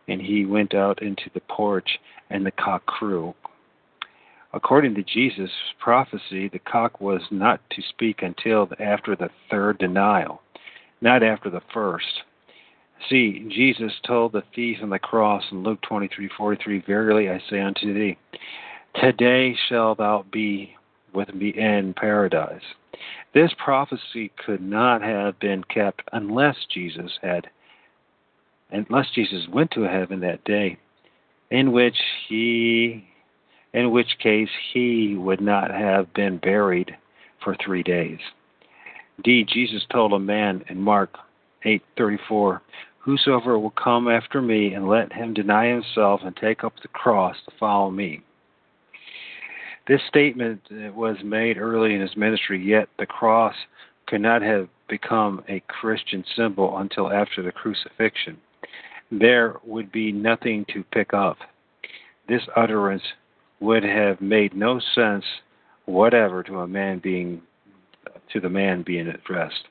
And 0.09 0.20
he 0.20 0.45
went 0.45 0.74
out 0.74 1.03
into 1.03 1.30
the 1.32 1.40
porch, 1.40 1.99
and 2.30 2.45
the 2.45 2.51
cock 2.51 2.84
crew. 2.86 3.34
According 4.55 4.95
to 4.97 5.03
Jesus' 5.03 5.51
prophecy, 5.78 6.49
the 6.49 6.59
cock 6.59 7.01
was 7.01 7.22
not 7.30 7.61
to 7.70 7.82
speak 7.82 8.22
until 8.22 8.68
after 8.80 9.14
the 9.14 9.30
third 9.51 9.78
denial, 9.78 10.43
not 11.01 11.22
after 11.22 11.49
the 11.49 11.62
first. 11.72 12.22
See, 13.09 13.47
Jesus 13.49 13.93
told 14.07 14.32
the 14.32 14.43
thief 14.55 14.78
on 14.82 14.90
the 14.90 14.99
cross 14.99 15.43
in 15.51 15.62
Luke 15.62 15.80
23:43, 15.82 16.78
"Verily 16.80 17.30
I 17.30 17.38
say 17.49 17.61
unto 17.61 17.93
thee, 17.93 18.16
today 18.95 19.55
shalt 19.55 19.99
thou 19.99 20.24
be 20.30 20.76
with 21.13 21.35
me 21.35 21.49
in 21.49 21.95
paradise." 21.95 22.75
This 23.33 23.53
prophecy 23.55 24.31
could 24.37 24.61
not 24.61 25.03
have 25.03 25.39
been 25.39 25.65
kept 25.65 26.03
unless 26.13 26.67
Jesus 26.67 27.19
had 27.23 27.49
unless 28.71 29.11
Jesus 29.11 29.47
went 29.49 29.71
to 29.73 29.83
heaven 29.83 30.21
that 30.21 30.45
day, 30.45 30.79
in 31.51 31.73
which 31.73 32.01
he 32.27 33.05
in 33.75 33.91
which 33.91 34.19
case 34.19 34.51
he 34.73 35.15
would 35.15 35.41
not 35.41 35.71
have 35.71 36.13
been 36.15 36.37
buried 36.39 36.97
for 37.41 37.55
3 37.55 37.83
days. 37.83 38.21
D 39.23 39.45
Jesus 39.45 39.85
told 39.91 40.13
a 40.13 40.19
man 40.19 40.65
in 40.69 40.81
Mark 40.81 41.19
8:34 41.65 42.61
Whosoever 42.99 43.59
will 43.59 43.71
come 43.71 44.09
after 44.09 44.41
me, 44.41 44.75
and 44.75 44.89
let 44.89 45.13
him 45.13 45.35
deny 45.35 45.67
himself 45.67 46.23
and 46.23 46.37
take 46.37 46.63
up 46.63 46.79
the 46.81 46.89
cross 46.89 47.37
to 47.45 47.51
follow 47.59 47.91
me. 47.91 48.23
This 49.89 50.01
statement 50.09 50.62
was 50.95 51.16
made 51.24 51.59
early 51.59 51.95
in 51.95 52.01
his 52.01 52.16
ministry, 52.16 52.62
yet 52.62 52.89
the 52.99 53.07
cross 53.07 53.55
could 54.07 54.20
not 54.20 54.43
have 54.43 54.68
become 54.89 55.43
a 55.49 55.61
Christian 55.68 56.24
symbol 56.37 56.78
until 56.78 57.11
after 57.11 57.43
the 57.43 57.51
crucifixion. 57.51 58.37
There 59.11 59.57
would 59.64 59.91
be 59.91 60.12
nothing 60.12 60.64
to 60.72 60.85
pick 60.93 61.12
up. 61.12 61.39
This 62.28 62.43
utterance 62.57 63.03
would 63.61 63.83
have 63.83 64.20
made 64.20 64.55
no 64.55 64.80
sense 64.95 65.24
whatever 65.87 66.43
to 66.45 66.61
a 66.61 66.68
man 66.68 66.99
being 66.99 67.43
to 68.33 68.41
the 68.41 68.49
man 68.49 68.83
being 68.83 69.09
addressed. 69.09 69.68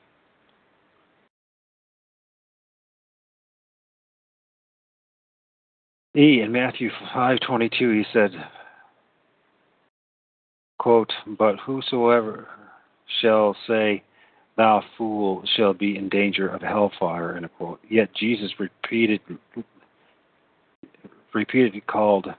E 6.14 6.40
in 6.42 6.52
Matthew 6.52 6.90
5:22 6.90 7.96
he 7.96 8.04
said, 8.12 8.32
quote, 10.82 11.12
"But 11.26 11.60
whosoever 11.60 12.48
shall 13.20 13.54
say, 13.68 14.02
thou 14.56 14.82
fool, 14.98 15.44
shall 15.54 15.74
be 15.74 15.96
in 15.96 16.08
danger 16.08 16.48
of 16.48 16.60
hellfire." 16.60 17.36
End 17.36 17.48
quote. 17.56 17.80
Yet 17.88 18.12
Jesus 18.14 18.58
repeated 18.58 19.20
repeatedly 21.32 21.82
called 21.82 22.34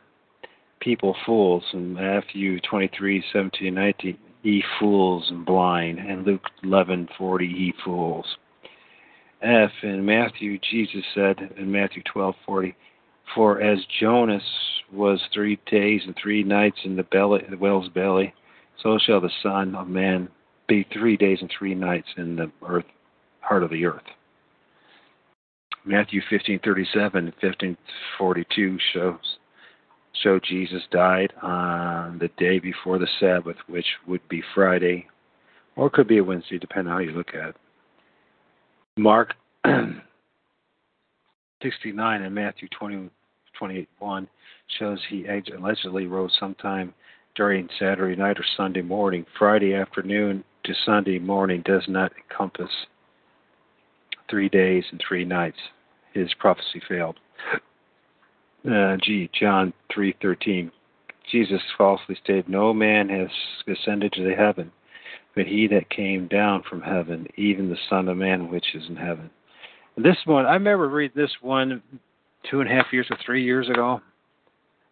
people 0.81 1.15
fools 1.25 1.63
in 1.73 1.93
Matthew 1.93 2.59
23:17 2.59 3.67
and 3.67 3.75
19, 3.75 4.17
ye 4.41 4.61
fools 4.77 5.31
and 5.31 5.45
blind, 5.45 5.99
and 5.99 6.25
Luke 6.25 6.49
11:40, 6.63 7.47
ye 7.47 7.71
fools. 7.71 8.37
F 9.41 9.71
in 9.83 10.05
Matthew, 10.05 10.57
Jesus 10.59 11.05
said 11.13 11.53
in 11.57 11.71
Matthew 11.71 12.03
12:40, 12.03 12.75
for 13.35 13.61
as 13.61 13.79
Jonas 13.99 14.43
was 14.91 15.21
three 15.33 15.59
days 15.69 16.01
and 16.05 16.15
three 16.21 16.43
nights 16.43 16.77
in 16.83 16.95
the 16.95 17.03
belly, 17.03 17.41
the 17.49 17.57
whale's 17.57 17.89
belly, 17.89 18.33
so 18.81 18.97
shall 18.97 19.21
the 19.21 19.31
Son 19.41 19.75
of 19.75 19.87
Man 19.87 20.29
be 20.67 20.85
three 20.93 21.17
days 21.17 21.39
and 21.41 21.51
three 21.57 21.75
nights 21.75 22.07
in 22.17 22.35
the 22.35 22.51
earth, 22.67 22.85
heart 23.41 23.63
of 23.63 23.69
the 23.69 23.85
earth. 23.85 24.03
Matthew 25.85 26.21
15:37 26.29 27.15
and 27.15 27.35
15:42 27.37 28.79
shows 28.93 29.37
show 30.21 30.39
Jesus 30.39 30.83
died 30.91 31.33
on 31.41 32.19
the 32.19 32.29
day 32.37 32.59
before 32.59 32.99
the 32.99 33.07
Sabbath, 33.19 33.57
which 33.67 33.87
would 34.07 34.25
be 34.29 34.41
Friday, 34.53 35.07
or 35.75 35.89
could 35.89 36.07
be 36.07 36.19
a 36.19 36.23
Wednesday, 36.23 36.59
depending 36.59 36.91
on 36.91 36.99
how 36.99 37.03
you 37.03 37.11
look 37.11 37.33
at 37.33 37.49
it. 37.49 37.55
Mark 38.95 39.33
69 41.63 42.21
and 42.21 42.35
Matthew 42.35 42.67
20, 42.69 43.09
28 43.63 43.87
1 43.99 44.27
shows 44.77 44.99
he 45.09 45.25
allegedly 45.55 46.05
rose 46.05 46.35
sometime 46.37 46.93
during 47.33 47.69
Saturday 47.79 48.13
night 48.13 48.37
or 48.37 48.43
Sunday 48.57 48.81
morning. 48.81 49.25
Friday 49.39 49.73
afternoon 49.73 50.43
to 50.65 50.73
Sunday 50.85 51.17
morning 51.17 51.61
does 51.63 51.83
not 51.87 52.11
encompass 52.17 52.69
three 54.29 54.49
days 54.49 54.83
and 54.91 55.01
three 55.07 55.23
nights. 55.23 55.59
His 56.13 56.27
prophecy 56.39 56.81
failed. 56.89 57.15
Uh, 58.69 58.97
G. 59.01 59.29
John 59.33 59.71
3:13. 59.95 60.69
Jesus 61.31 61.61
falsely 61.77 62.15
stated, 62.15 62.49
"No 62.49 62.73
man 62.73 63.07
has 63.07 63.29
ascended 63.65 64.11
to 64.11 64.23
the 64.23 64.35
heaven, 64.35 64.73
but 65.35 65.47
he 65.47 65.67
that 65.67 65.89
came 65.89 66.27
down 66.27 66.63
from 66.63 66.81
heaven, 66.81 67.27
even 67.37 67.69
the 67.69 67.77
Son 67.89 68.09
of 68.09 68.17
Man 68.17 68.49
which 68.49 68.75
is 68.75 68.89
in 68.89 68.97
heaven. 68.97 69.29
And 69.95 70.03
this 70.03 70.25
one, 70.25 70.45
I 70.45 70.55
remember 70.55 70.89
reading 70.89 71.15
this 71.15 71.41
one 71.41 71.81
two 72.49 72.61
and 72.61 72.69
a 72.69 72.73
half 72.73 72.87
years 72.91 73.07
or 73.09 73.17
three 73.25 73.43
years 73.43 73.69
ago. 73.69 74.01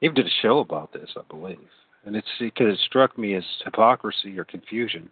I 0.02 0.06
even 0.06 0.16
did 0.16 0.26
a 0.26 0.42
show 0.42 0.60
about 0.60 0.94
this, 0.94 1.10
I 1.16 1.22
believe, 1.30 1.60
and 2.06 2.16
it's 2.16 2.28
because 2.40 2.74
it 2.74 2.80
struck 2.86 3.18
me 3.18 3.36
as 3.36 3.44
hypocrisy 3.64 4.38
or 4.38 4.44
confusion. 4.44 5.10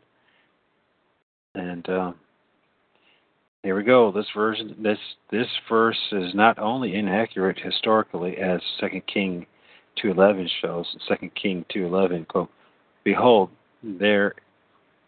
And 1.56 1.88
uh, 1.90 2.12
here 3.64 3.76
we 3.76 3.84
go. 3.84 4.12
This 4.12 4.28
version, 4.36 4.76
this 4.82 5.00
this 5.32 5.48
verse 5.68 6.00
is 6.12 6.34
not 6.34 6.60
only 6.60 6.96
inaccurate 6.96 7.60
historically, 7.60 8.38
as 8.38 8.62
Second 8.80 9.04
King 9.08 9.46
two 10.02 10.12
eleven 10.12 10.50
shows. 10.62 10.86
Second 11.08 11.32
King 11.36 11.66
two 11.72 11.86
eleven, 11.86 12.26
quote, 12.26 12.50
"Behold, 13.04 13.50
there 13.84 14.36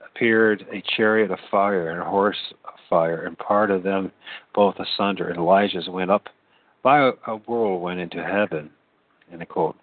appeared 0.05 0.65
a 0.71 0.83
chariot 0.95 1.31
of 1.31 1.39
fire 1.49 1.91
and 1.91 2.01
a 2.01 2.05
horse 2.05 2.37
of 2.65 2.73
fire, 2.89 3.25
and 3.25 3.37
part 3.37 3.71
of 3.71 3.83
them 3.83 4.11
both 4.53 4.75
asunder. 4.79 5.29
And 5.29 5.37
Elijah's 5.37 5.87
went 5.89 6.11
up 6.11 6.27
by 6.81 7.11
a 7.27 7.35
whirlwind 7.35 7.99
into 7.99 8.23
heaven." 8.23 8.71
End 9.31 9.47
quote. 9.49 9.77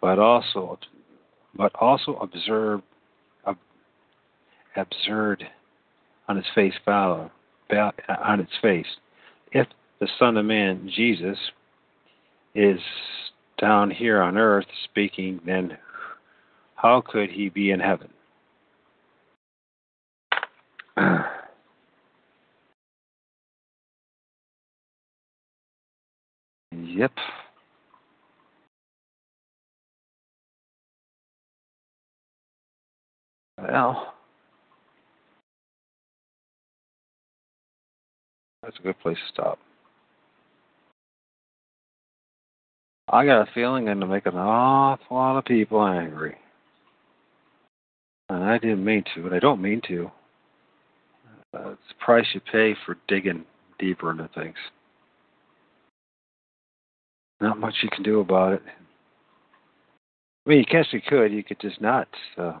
But 0.00 0.18
also, 0.18 0.78
but 1.54 1.74
also 1.76 2.16
observe, 2.16 2.82
ob, 3.46 3.56
absurd 4.76 5.48
on 6.28 6.38
its 6.38 6.48
face 6.54 6.74
value, 6.84 7.30
on 7.70 8.40
its 8.40 8.56
face. 8.60 8.96
If 9.52 9.66
the 9.98 10.08
Son 10.18 10.36
of 10.36 10.44
Man, 10.44 10.88
Jesus, 10.88 11.38
is 12.54 12.80
down 13.58 13.90
here 13.90 14.22
on 14.22 14.36
earth 14.36 14.66
speaking, 14.84 15.40
then 15.44 15.78
how 16.74 17.00
could 17.00 17.30
he 17.30 17.48
be 17.48 17.70
in 17.70 17.80
heaven? 17.80 18.08
Yep. 26.96 27.12
Well, 33.58 34.14
that's 38.62 38.78
a 38.78 38.82
good 38.82 38.98
place 39.00 39.16
to 39.16 39.32
stop. 39.32 39.58
I 43.08 43.24
got 43.24 43.42
a 43.48 43.52
feeling 43.54 43.88
I'm 43.88 43.98
going 43.98 44.08
to 44.08 44.14
make 44.14 44.26
an 44.26 44.36
awful 44.36 45.16
lot 45.16 45.38
of 45.38 45.44
people 45.44 45.84
angry. 45.86 46.36
And 48.28 48.42
I 48.42 48.58
didn't 48.58 48.84
mean 48.84 49.04
to, 49.14 49.26
and 49.26 49.34
I 49.34 49.38
don't 49.38 49.62
mean 49.62 49.80
to. 49.88 50.10
Uh, 51.54 51.70
it's 51.70 51.80
the 51.88 52.04
price 52.04 52.26
you 52.34 52.40
pay 52.40 52.74
for 52.84 52.98
digging 53.06 53.44
deeper 53.78 54.10
into 54.10 54.28
things. 54.34 54.56
Not 57.40 57.58
much 57.58 57.74
you 57.82 57.88
can 57.90 58.02
do 58.02 58.20
about 58.20 58.54
it. 58.54 58.62
I 60.46 60.50
mean, 60.50 60.58
you 60.58 60.64
guess 60.64 60.86
you 60.92 61.00
could. 61.06 61.32
You 61.32 61.42
could 61.42 61.60
just 61.60 61.80
not 61.80 62.08
uh, 62.38 62.58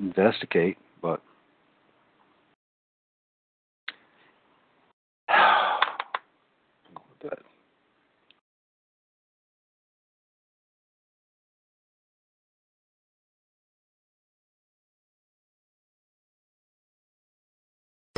investigate, 0.00 0.78
but 1.02 1.20